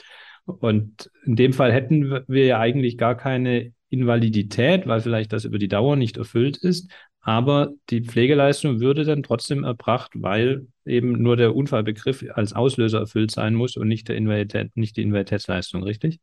[0.49, 5.59] Und in dem Fall hätten wir ja eigentlich gar keine Invalidität, weil vielleicht das über
[5.59, 6.91] die Dauer nicht erfüllt ist.
[7.21, 13.31] Aber die Pflegeleistung würde dann trotzdem erbracht, weil eben nur der Unfallbegriff als Auslöser erfüllt
[13.31, 16.21] sein muss und nicht, der Invalidität, nicht die Invaliditätsleistung, richtig?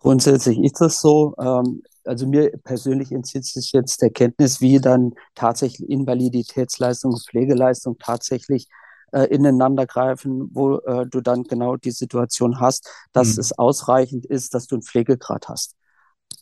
[0.00, 1.34] Grundsätzlich ist das so.
[1.40, 7.96] Ähm, also mir persönlich entzieht sich jetzt der Kenntnis, wie dann tatsächlich Invaliditätsleistung und Pflegeleistung
[7.98, 8.66] tatsächlich
[9.12, 13.40] äh, ineinander greifen, wo äh, du dann genau die Situation hast, dass mhm.
[13.40, 15.74] es ausreichend ist, dass du einen Pflegegrad hast.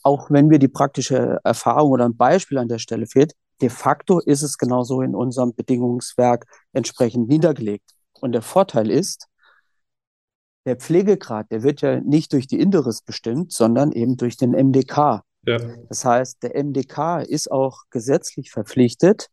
[0.03, 4.21] Auch wenn mir die praktische Erfahrung oder ein Beispiel an der Stelle fehlt, de facto
[4.21, 7.91] ist es genauso in unserem Bedingungswerk entsprechend niedergelegt.
[8.21, 9.27] Und der Vorteil ist,
[10.67, 15.23] der Pflegegrad, der wird ja nicht durch die Inderes bestimmt, sondern eben durch den MDK.
[15.47, 15.59] Ja.
[15.89, 19.29] Das heißt, der MDK ist auch gesetzlich verpflichtet,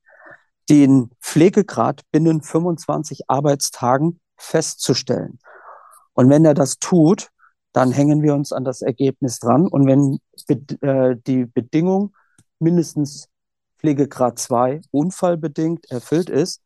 [0.69, 5.39] den Pflegegrad binnen 25 Arbeitstagen festzustellen.
[6.13, 7.29] Und wenn er das tut,
[7.73, 9.67] dann hängen wir uns an das Ergebnis dran.
[9.67, 10.19] Und wenn
[10.81, 12.15] äh, die Bedingung
[12.59, 13.27] mindestens
[13.77, 16.61] Pflegegrad 2 unfallbedingt erfüllt ist,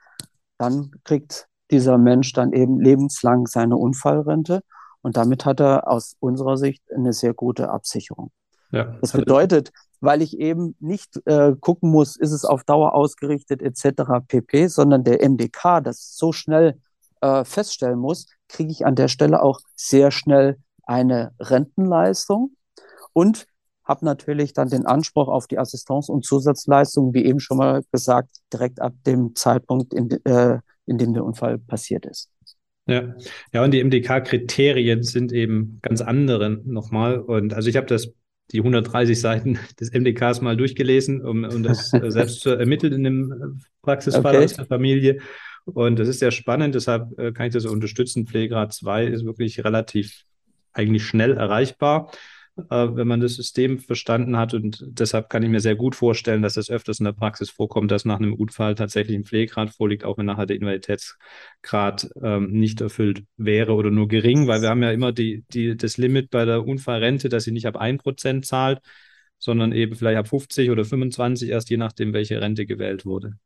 [0.58, 4.62] dann kriegt dieser Mensch dann eben lebenslang seine Unfallrente.
[5.02, 8.32] Und damit hat er aus unserer Sicht eine sehr gute Absicherung.
[8.72, 8.96] Ja.
[9.02, 14.20] Das bedeutet, weil ich eben nicht äh, gucken muss, ist es auf Dauer ausgerichtet etc.
[14.28, 16.80] pp, sondern der MDK das so schnell
[17.22, 22.56] äh, feststellen muss, kriege ich an der Stelle auch sehr schnell eine Rentenleistung
[23.14, 23.46] und
[23.84, 28.30] habe natürlich dann den Anspruch auf die Assistance und Zusatzleistungen, wie eben schon mal gesagt,
[28.52, 32.30] direkt ab dem Zeitpunkt, in, äh, in dem der Unfall passiert ist.
[32.88, 33.14] Ja,
[33.54, 37.20] ja, und die MDK-Kriterien sind eben ganz andere nochmal.
[37.20, 38.12] Und also ich habe das
[38.54, 43.04] die 130 Seiten des MDKs mal durchgelesen, um, um das äh, selbst zu ermitteln in
[43.04, 44.46] dem äh, Praxisfall okay.
[44.46, 45.20] aus der Familie.
[45.66, 48.28] Und das ist sehr spannend, deshalb äh, kann ich das unterstützen.
[48.28, 50.24] Pflegegrad 2 ist wirklich relativ
[50.74, 52.12] eigentlich schnell erreichbar
[52.70, 54.54] wenn man das System verstanden hat.
[54.54, 57.92] Und deshalb kann ich mir sehr gut vorstellen, dass das öfters in der Praxis vorkommt,
[57.92, 62.82] dass nach einem Unfall tatsächlich ein Pflegegrad vorliegt, auch wenn nachher der Invaliditätsgrad ähm, nicht
[62.82, 66.46] erfüllt wäre oder nur gering, weil wir haben ja immer die, die, das Limit bei
[66.46, 68.80] der Unfallrente, dass sie nicht ab 1% zahlt,
[69.38, 73.38] sondern eben vielleicht ab 50 oder 25 erst, je nachdem, welche Rente gewählt wurde.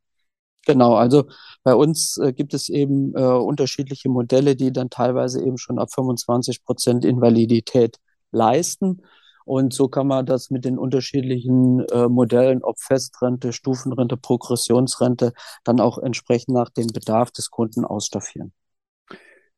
[0.65, 1.25] Genau, also
[1.63, 5.93] bei uns äh, gibt es eben äh, unterschiedliche Modelle, die dann teilweise eben schon ab
[5.93, 7.97] 25 Prozent Invalidität
[8.31, 9.01] leisten.
[9.45, 15.33] Und so kann man das mit den unterschiedlichen äh, Modellen, ob Festrente, Stufenrente, Progressionsrente,
[15.63, 18.53] dann auch entsprechend nach dem Bedarf des Kunden ausstaffieren.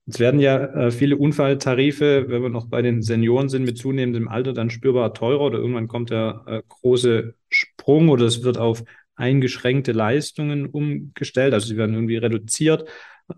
[0.07, 4.29] Jetzt werden ja äh, viele Unfalltarife, wenn wir noch bei den Senioren sind, mit zunehmendem
[4.29, 8.83] Alter dann spürbar teurer oder irgendwann kommt der äh, große Sprung oder es wird auf
[9.15, 12.87] eingeschränkte Leistungen umgestellt, also sie werden irgendwie reduziert.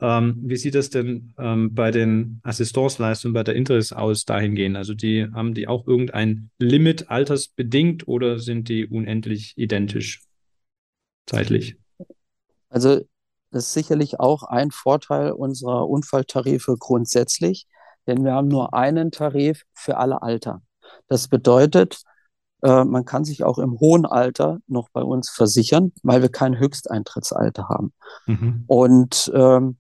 [0.01, 4.77] Ähm, wie sieht es denn ähm, bei den Assistanceleistungen bei der Interis aus dahingehend?
[4.77, 10.21] Also die haben die auch irgendein Limit altersbedingt oder sind die unendlich identisch
[11.25, 11.75] zeitlich?
[12.69, 13.01] Also
[13.51, 17.65] das ist sicherlich auch ein Vorteil unserer Unfalltarife grundsätzlich,
[18.05, 20.61] denn wir haben nur einen Tarif für alle Alter.
[21.07, 22.03] Das bedeutet,
[22.63, 26.59] äh, man kann sich auch im hohen Alter noch bei uns versichern, weil wir kein
[26.59, 27.93] Höchsteintrittsalter haben.
[28.25, 28.63] Mhm.
[28.67, 29.77] Und ähm,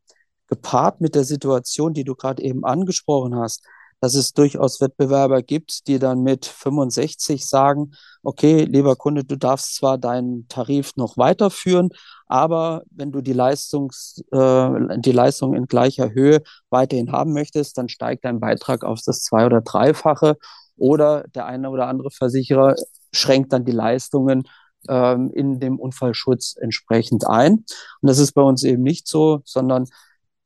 [0.47, 3.63] gepaart mit der Situation, die du gerade eben angesprochen hast,
[4.01, 7.91] dass es durchaus Wettbewerber gibt, die dann mit 65 sagen,
[8.23, 11.89] okay, lieber Kunde, du darfst zwar deinen Tarif noch weiterführen,
[12.27, 17.89] aber wenn du die, Leistungs, äh, die Leistung in gleicher Höhe weiterhin haben möchtest, dann
[17.89, 20.37] steigt dein Beitrag auf das zwei- oder dreifache
[20.79, 22.75] oder der eine oder andere Versicherer
[23.11, 24.43] schränkt dann die Leistungen
[24.87, 27.53] ähm, in dem Unfallschutz entsprechend ein.
[27.53, 29.85] Und das ist bei uns eben nicht so, sondern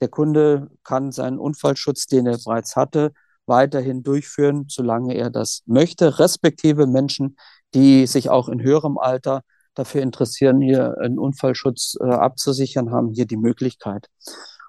[0.02, 3.14] der Kunde kann seinen Unfallschutz, den er bereits hatte,
[3.46, 7.38] weiterhin durchführen, solange er das möchte, respektive Menschen,
[7.74, 9.42] die sich auch in höherem Alter
[9.76, 14.08] dafür interessieren, hier einen Unfallschutz äh, abzusichern, haben hier die Möglichkeit.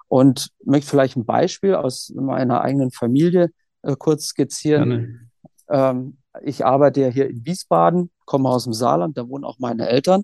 [0.07, 3.49] Und möchte vielleicht ein Beispiel aus meiner eigenen Familie
[3.81, 5.24] äh, kurz skizzieren.
[5.69, 9.87] Ähm, ich arbeite ja hier in Wiesbaden, komme aus dem Saarland, da wohnen auch meine
[9.87, 10.23] Eltern.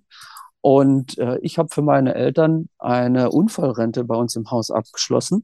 [0.61, 5.43] Und äh, ich habe für meine Eltern eine Unfallrente bei uns im Haus abgeschlossen,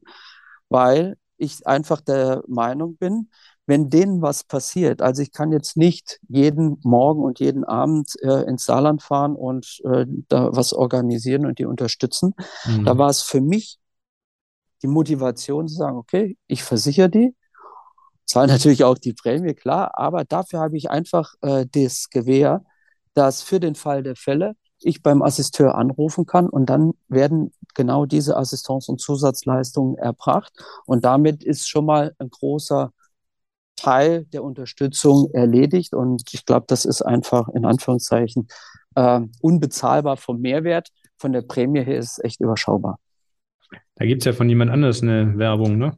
[0.68, 3.30] weil ich einfach der Meinung bin,
[3.66, 8.44] wenn denen was passiert, also ich kann jetzt nicht jeden Morgen und jeden Abend äh,
[8.44, 12.34] ins Saarland fahren und äh, da was organisieren und die unterstützen.
[12.64, 12.86] Mhm.
[12.86, 13.78] Da war es für mich
[14.82, 17.34] die Motivation zu sagen, okay, ich versichere die,
[18.28, 22.64] zahle natürlich auch die Prämie, klar, aber dafür habe ich einfach äh, das Gewähr,
[23.14, 28.06] dass für den Fall der Fälle ich beim Assisteur anrufen kann und dann werden genau
[28.06, 30.52] diese Assistenz- und Zusatzleistungen erbracht.
[30.86, 32.92] Und damit ist schon mal ein großer
[33.76, 35.94] Teil der Unterstützung erledigt.
[35.94, 38.48] Und ich glaube, das ist einfach in Anführungszeichen
[38.94, 40.90] äh, unbezahlbar vom Mehrwert.
[41.16, 42.98] Von der Prämie her ist es echt überschaubar.
[43.96, 45.96] Da gibt es ja von jemand anders eine Werbung, ne?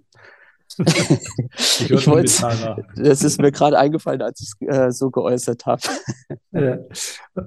[0.86, 5.82] Ich, ich wollte, das ist mir gerade eingefallen, als ich es äh, so geäußert habe.
[6.52, 6.78] ja.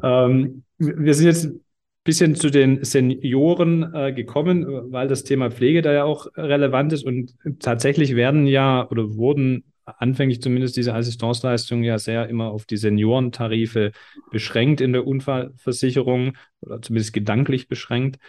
[0.03, 1.61] ähm, wir sind jetzt ein
[2.03, 7.05] bisschen zu den Senioren äh, gekommen, weil das Thema Pflege da ja auch relevant ist
[7.05, 12.77] und tatsächlich werden ja oder wurden anfänglich zumindest diese Assistenzleistung ja sehr immer auf die
[12.77, 13.91] Seniorentarife
[14.31, 18.19] beschränkt in der Unfallversicherung oder zumindest gedanklich beschränkt.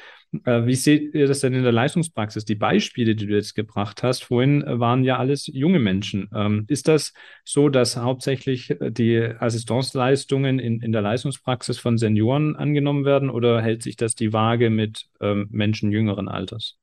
[0.44, 2.44] Äh, wie seht ihr das denn in der Leistungspraxis?
[2.44, 6.28] Die Beispiele, die du jetzt gebracht hast, vorhin äh, waren ja alles junge Menschen.
[6.34, 7.12] Ähm, ist das
[7.44, 13.62] so, dass hauptsächlich äh, die Assistenzleistungen in, in der Leistungspraxis von Senioren angenommen werden oder
[13.62, 16.76] hält sich das die Waage mit ähm, Menschen jüngeren Alters?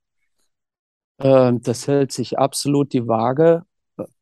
[1.20, 3.64] Ähm, das hält sich absolut die Waage,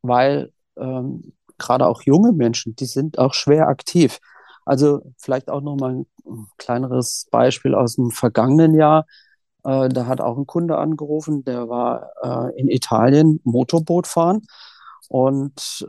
[0.02, 4.20] weil ähm, gerade auch junge Menschen, die sind auch schwer aktiv.
[4.66, 9.06] Also vielleicht auch noch mal ein kleineres Beispiel aus dem vergangenen Jahr.
[9.64, 14.42] Äh, da hat auch ein Kunde angerufen, der war äh, in Italien Motorboot fahren
[15.10, 15.86] und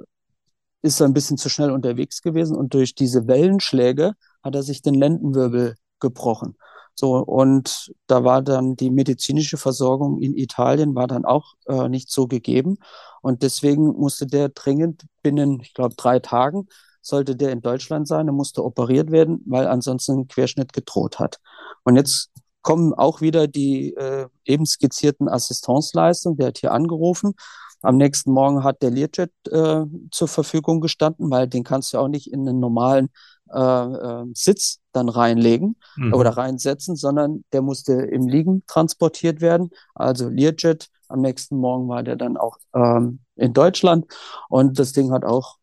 [0.82, 4.94] ist ein bisschen zu schnell unterwegs gewesen und durch diese Wellenschläge hat er sich den
[4.94, 6.56] Lendenwirbel gebrochen.
[7.00, 12.10] So, und da war dann die medizinische Versorgung in Italien war dann auch äh, nicht
[12.10, 12.76] so gegeben.
[13.22, 16.68] Und deswegen musste der dringend binnen, ich glaube, drei Tagen
[17.00, 21.38] sollte der in Deutschland sein, er musste operiert werden, weil ansonsten ein Querschnitt gedroht hat.
[21.84, 22.28] Und jetzt
[22.60, 26.36] kommen auch wieder die äh, eben skizzierten Assistenzleistungen.
[26.36, 27.32] Der hat hier angerufen.
[27.80, 32.08] Am nächsten Morgen hat der Learjet äh, zur Verfügung gestanden, weil den kannst du auch
[32.08, 33.08] nicht in einen normalen
[33.52, 36.14] äh, äh, Sitz dann reinlegen mhm.
[36.14, 39.70] oder reinsetzen, sondern der musste im Liegen transportiert werden.
[39.94, 40.88] Also Learjet.
[41.08, 44.06] Am nächsten Morgen war der dann auch ähm, in Deutschland
[44.48, 45.56] und das Ding hat auch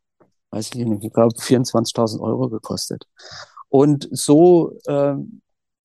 [0.51, 3.05] weiß ich nicht, ich glaube 24.000 Euro gekostet.
[3.69, 5.15] Und so äh,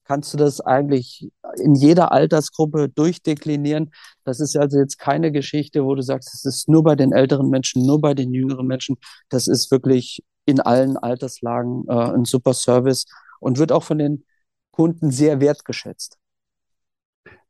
[0.04, 3.92] kannst du das eigentlich in jeder Altersgruppe durchdeklinieren.
[4.24, 7.48] Das ist also jetzt keine Geschichte, wo du sagst, es ist nur bei den älteren
[7.48, 8.96] Menschen, nur bei den jüngeren Menschen.
[9.30, 13.06] Das ist wirklich in allen Alterslagen äh, ein super Service
[13.40, 14.24] und wird auch von den
[14.70, 16.18] Kunden sehr wertgeschätzt.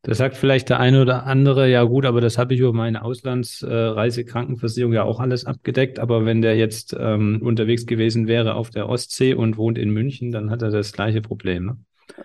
[0.05, 3.05] Da sagt vielleicht der eine oder andere, ja gut, aber das habe ich über meine
[3.05, 6.01] Auslandsreisekrankenversicherung äh, ja auch alles abgedeckt.
[6.01, 10.33] Aber wenn der jetzt ähm, unterwegs gewesen wäre auf der Ostsee und wohnt in München,
[10.33, 11.67] dann hat er das gleiche Problem.
[11.67, 11.77] Ne?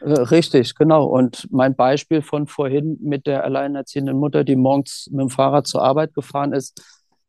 [0.02, 1.06] Äh, richtig, genau.
[1.06, 5.84] Und mein Beispiel von vorhin mit der alleinerziehenden Mutter, die morgens mit dem Fahrrad zur
[5.84, 6.82] Arbeit gefahren ist,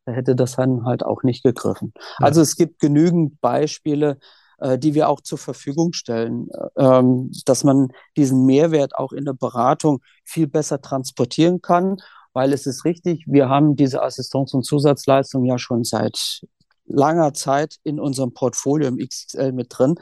[0.09, 1.93] da hätte das dann halt auch nicht gegriffen.
[2.19, 2.25] Ja.
[2.25, 4.17] Also es gibt genügend Beispiele,
[4.57, 9.33] äh, die wir auch zur Verfügung stellen, ähm, dass man diesen Mehrwert auch in der
[9.33, 11.97] Beratung viel besser transportieren kann,
[12.33, 16.41] weil es ist richtig, wir haben diese Assistenz- und Zusatzleistung ja schon seit
[16.85, 19.95] langer Zeit in unserem Portfolio im XXL mit drin.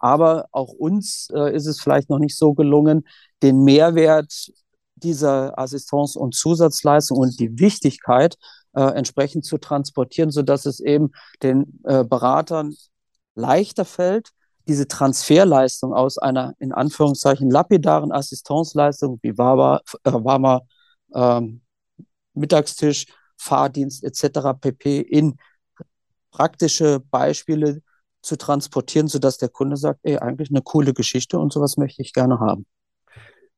[0.00, 3.06] Aber auch uns äh, ist es vielleicht noch nicht so gelungen,
[3.42, 4.50] den Mehrwert
[4.96, 8.36] dieser Assistenz- und Zusatzleistung und die Wichtigkeit
[8.74, 12.74] äh, entsprechend zu transportieren, so dass es eben den äh, Beratern
[13.34, 14.30] leichter fällt,
[14.66, 20.62] diese Transferleistung aus einer in Anführungszeichen lapidaren Assistenzleistung wie warmer, äh, warmer
[21.14, 21.60] ähm,
[22.34, 23.06] Mittagstisch,
[23.36, 24.54] Fahrdienst etc.
[24.60, 25.00] pp.
[25.00, 25.36] in
[26.30, 27.80] praktische Beispiele
[28.22, 32.12] zu transportieren, sodass der Kunde sagt, ey, eigentlich eine coole Geschichte und sowas möchte ich
[32.12, 32.66] gerne haben.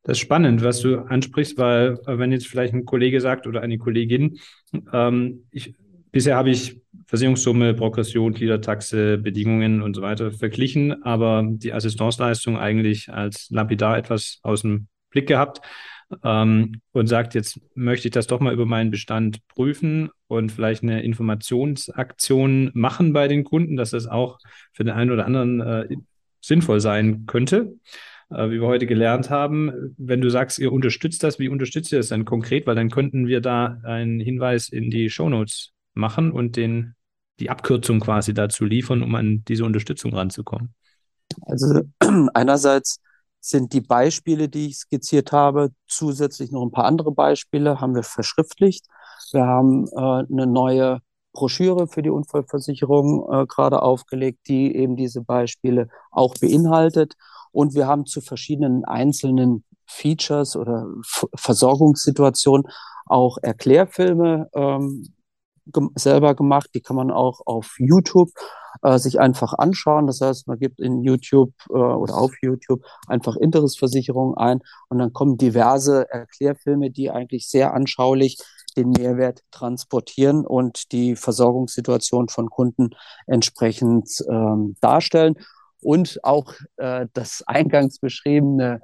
[0.06, 3.76] Das ist spannend, was du ansprichst, weil wenn jetzt vielleicht ein Kollege sagt oder eine
[3.76, 4.38] Kollegin,
[4.92, 5.74] ähm, ich,
[6.12, 13.12] bisher habe ich Versicherungssumme, Progression, Gliedertaxe, Bedingungen und so weiter verglichen, aber die Assistenzleistung eigentlich
[13.12, 15.60] als lapidar etwas aus dem Blick gehabt
[16.22, 20.84] ähm, und sagt, jetzt möchte ich das doch mal über meinen Bestand prüfen und vielleicht
[20.84, 24.38] eine Informationsaktion machen bei den Kunden, dass das auch
[24.72, 25.96] für den einen oder anderen äh,
[26.40, 27.74] sinnvoll sein könnte.
[28.30, 31.98] Äh, wie wir heute gelernt haben, wenn du sagst, ihr unterstützt das, wie unterstützt ihr
[31.98, 32.66] das dann konkret?
[32.66, 36.94] Weil dann könnten wir da einen Hinweis in die Shownotes machen und den
[37.38, 40.74] die Abkürzung quasi dazu liefern, um an diese Unterstützung ranzukommen?
[41.42, 41.82] Also
[42.34, 42.98] einerseits
[43.40, 48.02] sind die Beispiele, die ich skizziert habe, zusätzlich noch ein paar andere Beispiele, haben wir
[48.02, 48.86] verschriftlicht.
[49.32, 51.00] Wir haben äh, eine neue
[51.32, 57.14] Broschüre für die Unfallversicherung äh, gerade aufgelegt, die eben diese Beispiele auch beinhaltet.
[57.56, 62.66] Und wir haben zu verschiedenen einzelnen Features oder F Versorgungssituationen
[63.06, 65.14] auch Erklärfilme ähm,
[65.94, 66.68] selber gemacht.
[66.74, 68.28] Die kann man auch auf YouTube
[68.82, 70.06] äh, sich einfach anschauen.
[70.06, 75.14] Das heißt, man gibt in YouTube äh, oder auf YouTube einfach Interestversicherung ein und dann
[75.14, 78.36] kommen diverse Erklärfilme, die eigentlich sehr anschaulich
[78.76, 82.90] den Mehrwert transportieren und die Versorgungssituation von Kunden
[83.26, 85.36] entsprechend ähm, darstellen
[85.86, 88.80] und auch äh, das eingangs beschriebene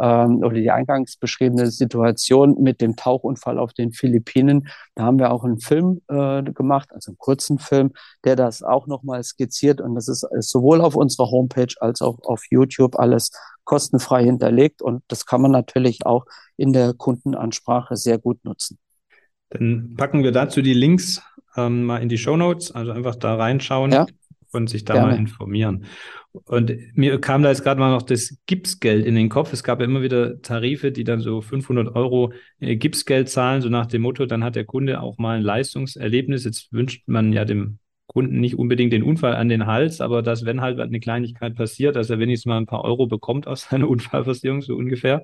[0.00, 4.66] ähm, oder die eingangs beschriebene Situation mit dem Tauchunfall auf den Philippinen.
[4.96, 7.92] Da haben wir auch einen Film äh, gemacht, also einen kurzen Film,
[8.24, 9.80] der das auch nochmal skizziert.
[9.80, 13.30] Und das ist, ist sowohl auf unserer Homepage als auch auf YouTube alles
[13.62, 14.82] kostenfrei hinterlegt.
[14.82, 16.24] Und das kann man natürlich auch
[16.56, 18.76] in der Kundenansprache sehr gut nutzen.
[19.50, 21.22] Dann packen wir dazu die Links
[21.56, 24.06] ähm, mal in die Show Notes, also einfach da reinschauen Ja,
[24.52, 25.12] und sich da gerne.
[25.12, 25.86] mal informieren.
[26.32, 29.52] Und mir kam da jetzt gerade mal noch das Gipsgeld in den Kopf.
[29.52, 33.68] Es gab ja immer wieder Tarife, die dann so 500 Euro äh, Gipsgeld zahlen, so
[33.68, 36.44] nach dem Motto, dann hat der Kunde auch mal ein Leistungserlebnis.
[36.44, 40.44] Jetzt wünscht man ja dem Kunden nicht unbedingt den Unfall an den Hals, aber dass,
[40.44, 43.88] wenn halt eine Kleinigkeit passiert, dass er wenigstens mal ein paar Euro bekommt aus seiner
[43.88, 45.22] Unfallversicherung, so ungefähr.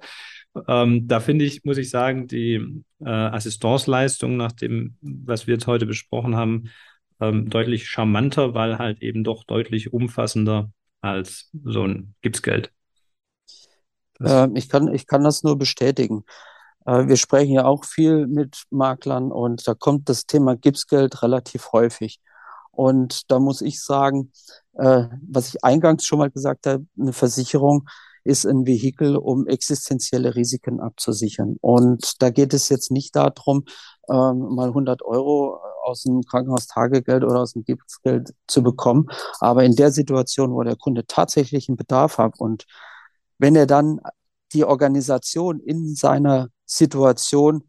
[0.68, 5.66] Ähm, da finde ich, muss ich sagen, die äh, Assistanceleistung nach dem, was wir jetzt
[5.66, 6.70] heute besprochen haben,
[7.20, 12.72] ähm, deutlich charmanter, weil halt eben doch deutlich umfassender als so ein Gipsgeld.
[14.20, 16.24] Ähm, ich kann, ich kann das nur bestätigen.
[16.86, 21.72] Äh, wir sprechen ja auch viel mit Maklern und da kommt das Thema Gipsgeld relativ
[21.72, 22.20] häufig.
[22.70, 24.32] Und da muss ich sagen,
[24.74, 27.88] äh, was ich eingangs schon mal gesagt habe, eine Versicherung
[28.24, 31.56] ist ein Vehikel, um existenzielle Risiken abzusichern.
[31.60, 33.64] Und da geht es jetzt nicht darum,
[34.10, 39.06] ähm, mal 100 Euro aus dem Krankenhaustagegeld oder aus dem Gipsgeld zu bekommen.
[39.40, 42.66] Aber in der Situation, wo der Kunde tatsächlich einen Bedarf hat und
[43.38, 44.00] wenn er dann
[44.52, 47.62] die Organisation in seiner Situation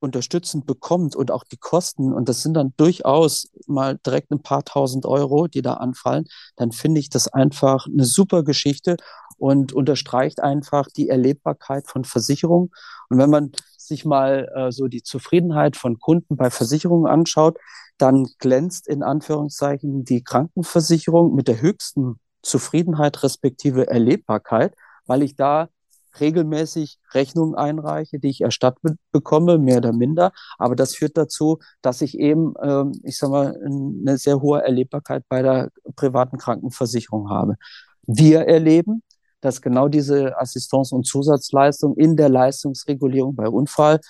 [0.00, 4.64] unterstützend bekommt und auch die Kosten, und das sind dann durchaus mal direkt ein paar
[4.64, 8.96] tausend Euro, die da anfallen, dann finde ich das einfach eine super Geschichte
[9.38, 12.70] und unterstreicht einfach die Erlebbarkeit von Versicherungen.
[13.08, 13.52] Und wenn man
[13.86, 17.58] sich mal äh, so die Zufriedenheit von Kunden bei Versicherungen anschaut,
[17.98, 24.74] dann glänzt in Anführungszeichen die Krankenversicherung mit der höchsten Zufriedenheit respektive Erlebbarkeit,
[25.06, 25.68] weil ich da
[26.20, 30.32] regelmäßig Rechnungen einreiche, die ich erstattet bekomme, mehr oder minder.
[30.58, 35.24] Aber das führt dazu, dass ich eben, ähm, ich sag mal, eine sehr hohe Erlebbarkeit
[35.28, 37.56] bei der privaten Krankenversicherung habe.
[38.06, 39.02] Wir erleben,
[39.44, 44.00] dass genau diese Assistance- und Zusatzleistung in der Leistungsregulierung bei Unfall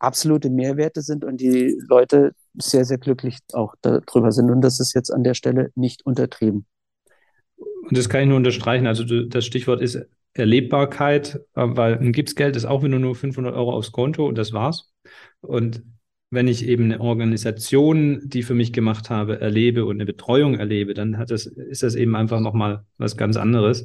[0.00, 4.50] absolute Mehrwerte sind und die Leute sehr, sehr glücklich auch darüber sind.
[4.50, 6.66] Und das ist jetzt an der Stelle nicht untertrieben.
[7.56, 8.86] Und das kann ich nur unterstreichen.
[8.86, 10.00] Also das Stichwort ist
[10.32, 14.52] Erlebbarkeit, äh, weil ein Gipsgeld ist auch wieder nur 500 Euro aufs Konto und das
[14.52, 14.92] war's.
[15.40, 15.82] Und
[16.30, 20.94] wenn ich eben eine Organisation, die für mich gemacht habe, erlebe und eine Betreuung erlebe,
[20.94, 23.84] dann das, ist das eben einfach nochmal was ganz anderes.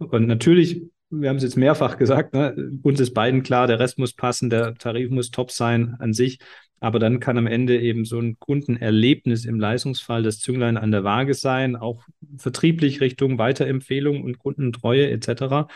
[0.00, 3.98] Und natürlich, wir haben es jetzt mehrfach gesagt, ne, uns ist beiden klar, der Rest
[3.98, 6.38] muss passen, der Tarif muss top sein an sich.
[6.80, 11.04] Aber dann kann am Ende eben so ein Kundenerlebnis im Leistungsfall das Zünglein an der
[11.04, 12.02] Waage sein, auch
[12.38, 15.68] vertrieblich Richtung Weiterempfehlung und Kundentreue etc.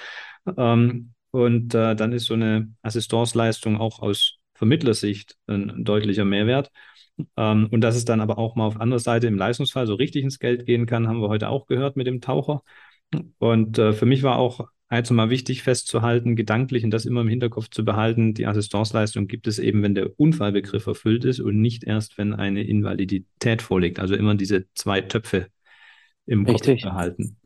[0.56, 6.70] Ähm, und äh, dann ist so eine Assistanceleistung auch aus Vermittlersicht ein, ein deutlicher Mehrwert.
[7.36, 10.24] Ähm, und dass es dann aber auch mal auf anderer Seite im Leistungsfall so richtig
[10.24, 12.62] ins Geld gehen kann, haben wir heute auch gehört mit dem Taucher.
[13.38, 17.28] Und äh, für mich war auch also mal wichtig festzuhalten, gedanklich und das immer im
[17.28, 21.84] Hinterkopf zu behalten, die Assistanceleistung gibt es eben, wenn der Unfallbegriff erfüllt ist und nicht
[21.84, 23.98] erst, wenn eine Invalidität vorliegt.
[23.98, 25.48] Also immer diese zwei Töpfe
[26.26, 26.82] im Richtig.
[26.82, 27.36] Kopf behalten.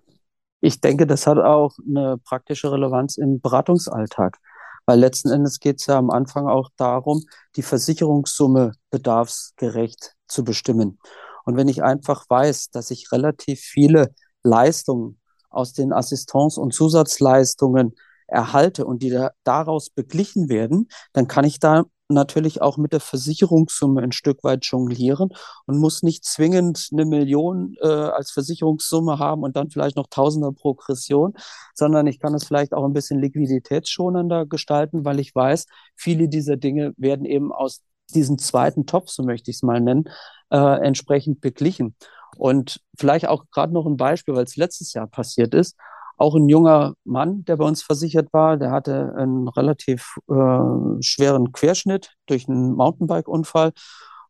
[0.60, 4.38] Ich denke, das hat auch eine praktische Relevanz im Beratungsalltag,
[4.86, 7.22] weil letzten Endes geht es ja am Anfang auch darum,
[7.56, 10.98] die Versicherungssumme bedarfsgerecht zu bestimmen.
[11.44, 14.12] Und wenn ich einfach weiß, dass ich relativ viele
[14.42, 15.18] Leistungen
[15.50, 17.94] aus den Assistenz- und Zusatzleistungen
[18.26, 23.00] erhalte und die da, daraus beglichen werden, dann kann ich da natürlich auch mit der
[23.00, 25.30] Versicherungssumme ein Stück weit jonglieren
[25.66, 30.52] und muss nicht zwingend eine Million äh, als Versicherungssumme haben und dann vielleicht noch Tausender
[30.52, 31.34] Progression,
[31.74, 36.56] sondern ich kann es vielleicht auch ein bisschen liquiditätsschonender gestalten, weil ich weiß, viele dieser
[36.56, 37.82] Dinge werden eben aus
[38.14, 40.08] diesem zweiten Topf, so möchte ich es mal nennen,
[40.50, 41.94] äh, entsprechend beglichen.
[42.36, 45.76] Und vielleicht auch gerade noch ein Beispiel, weil es letztes Jahr passiert ist.
[46.16, 51.52] Auch ein junger Mann, der bei uns versichert war, der hatte einen relativ äh, schweren
[51.52, 53.72] Querschnitt durch einen Mountainbike-Unfall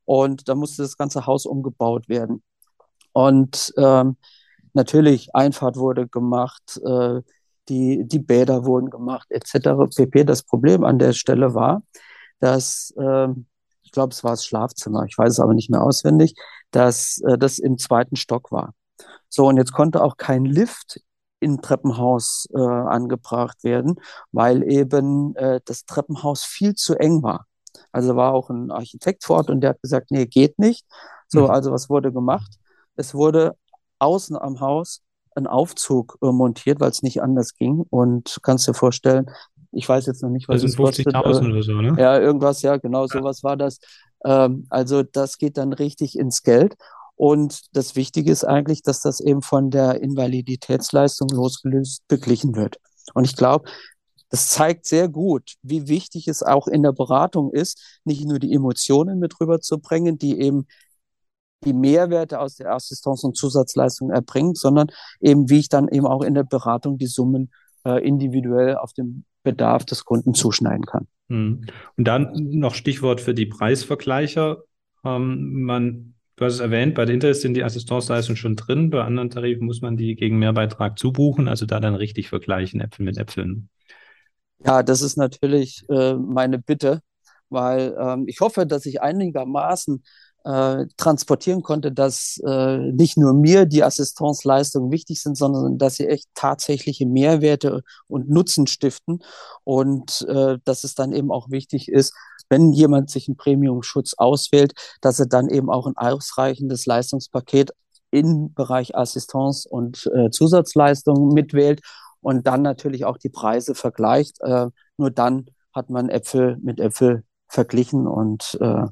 [0.05, 2.43] und da musste das ganze Haus umgebaut werden.
[3.13, 4.17] Und ähm,
[4.73, 7.21] natürlich, Einfahrt wurde gemacht, äh,
[7.69, 9.87] die, die Bäder wurden gemacht, etc.
[9.95, 10.25] pp.
[10.25, 11.83] Das Problem an der Stelle war,
[12.41, 13.29] dass, äh,
[13.83, 16.35] ich glaube, es war das Schlafzimmer, ich weiß es aber nicht mehr auswendig,
[16.71, 18.75] dass äh, das im zweiten Stock war.
[19.29, 21.01] So, und jetzt konnte auch kein Lift
[21.41, 23.97] im Treppenhaus äh, angebracht werden,
[24.33, 27.47] weil eben äh, das Treppenhaus viel zu eng war.
[27.93, 30.85] Also war auch ein Architekt vor Ort und der hat gesagt, nee, geht nicht.
[31.29, 31.51] So, Mhm.
[31.51, 32.51] also was wurde gemacht?
[32.97, 33.55] Es wurde
[33.99, 35.03] außen am Haus
[35.37, 37.85] ein Aufzug äh, montiert, weil es nicht anders ging.
[37.91, 39.31] Und kannst dir vorstellen,
[39.71, 41.07] ich weiß jetzt noch nicht, was Das es kostet.
[41.07, 41.95] 50.000 äh, oder so, ne?
[42.01, 43.79] ja, irgendwas, ja, genau, sowas war das.
[44.25, 46.77] Ähm, also das geht dann richtig ins Geld.
[47.17, 52.77] Und das Wichtige ist eigentlich, dass das eben von der Invaliditätsleistung losgelöst beglichen wird.
[53.13, 53.69] Und ich glaube,
[54.31, 58.53] das zeigt sehr gut, wie wichtig es auch in der Beratung ist, nicht nur die
[58.53, 60.67] Emotionen mit rüberzubringen, die eben
[61.65, 64.89] die Mehrwerte aus der Assistance und Zusatzleistung erbringen, sondern
[65.21, 67.51] eben, wie ich dann eben auch in der Beratung die Summen
[67.85, 71.09] äh, individuell auf den Bedarf des Kunden zuschneiden kann.
[71.29, 71.67] Hm.
[71.97, 74.59] Und dann noch Stichwort für die Preisvergleicher.
[75.05, 78.91] Ähm, man, du hast es erwähnt, bei der Interest sind die Assistenzleistungen schon drin.
[78.91, 83.05] Bei anderen Tarifen muss man die gegen Mehrbeitrag zubuchen, also da dann richtig vergleichen, Äpfel
[83.05, 83.69] mit Äpfeln.
[84.65, 87.01] Ja, das ist natürlich äh, meine Bitte,
[87.49, 90.03] weil ähm, ich hoffe, dass ich einigermaßen
[90.49, 96.07] äh, transportieren konnte, dass äh, nicht nur mir die Assistenzleistungen wichtig sind, sondern dass sie
[96.07, 99.23] echt tatsächliche Mehrwerte und Nutzen stiften
[99.65, 102.15] und äh, dass es dann eben auch wichtig ist,
[102.49, 104.73] wenn jemand sich einen Premium-Schutz auswählt,
[105.03, 107.75] dass er dann eben auch ein ausreichendes Leistungspaket
[108.11, 111.83] im Bereich Assistance und äh, Zusatzleistungen mitwählt
[112.23, 114.41] und dann natürlich auch die Preise vergleicht.
[114.41, 118.07] Äh, nur dann hat man Äpfel mit Äpfel verglichen.
[118.07, 118.85] Und äh,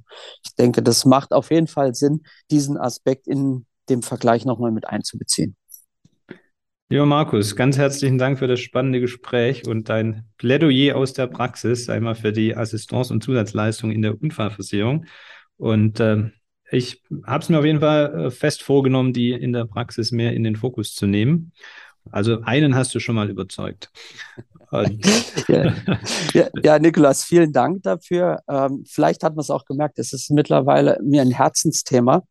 [0.44, 4.86] ich denke, das macht auf jeden Fall Sinn, diesen Aspekt in dem Vergleich nochmal mit
[4.86, 5.56] einzubeziehen.
[6.88, 11.88] Lieber Markus, ganz herzlichen Dank für das spannende Gespräch und dein Plädoyer aus der Praxis,
[11.88, 15.06] einmal für die Assistance und Zusatzleistung in der Unfallversicherung.
[15.56, 16.30] Und äh,
[16.70, 20.32] ich habe es mir auf jeden Fall äh, fest vorgenommen, die in der Praxis mehr
[20.34, 21.52] in den Fokus zu nehmen.
[22.12, 23.90] Also einen hast du schon mal überzeugt.
[25.48, 25.74] ja,
[26.32, 28.40] ja, ja, Nikolas, vielen Dank dafür.
[28.48, 32.22] Ähm, vielleicht hat man es auch gemerkt, es ist mittlerweile mir ein Herzensthema,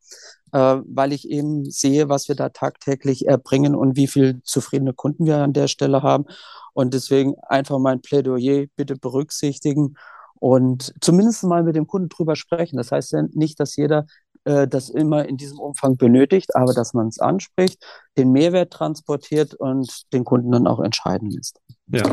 [0.52, 5.26] äh, weil ich eben sehe, was wir da tagtäglich erbringen und wie viele zufriedene Kunden
[5.26, 6.26] wir an der Stelle haben.
[6.74, 9.96] Und deswegen einfach mein Plädoyer bitte berücksichtigen
[10.40, 12.78] und zumindest mal mit dem Kunden drüber sprechen.
[12.78, 14.06] Das heißt ja nicht, dass jeder
[14.46, 17.84] äh, das immer in diesem Umfang benötigt, aber dass man es anspricht,
[18.18, 21.60] den Mehrwert transportiert und den Kunden dann auch entscheiden lässt.
[21.88, 22.04] Ja.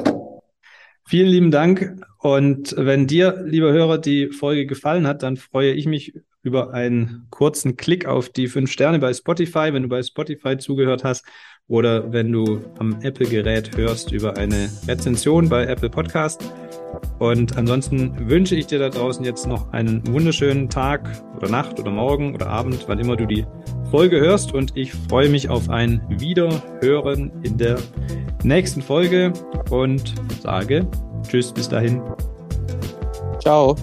[1.06, 2.04] Vielen lieben Dank.
[2.18, 7.26] Und wenn dir, lieber Hörer, die Folge gefallen hat, dann freue ich mich über einen
[7.30, 11.24] kurzen Klick auf die fünf Sterne bei Spotify, wenn du bei Spotify zugehört hast
[11.68, 16.42] oder wenn du am Apple-Gerät hörst über eine Rezension bei Apple Podcast.
[17.18, 21.90] Und ansonsten wünsche ich dir da draußen jetzt noch einen wunderschönen Tag oder Nacht oder
[21.90, 23.46] Morgen oder Abend, wann immer du die
[23.90, 24.52] Folge hörst.
[24.52, 27.78] Und ich freue mich auf ein Wiederhören in der
[28.42, 29.32] nächsten Folge
[29.70, 30.86] und sage
[31.26, 32.02] Tschüss, bis dahin.
[33.40, 33.76] Ciao.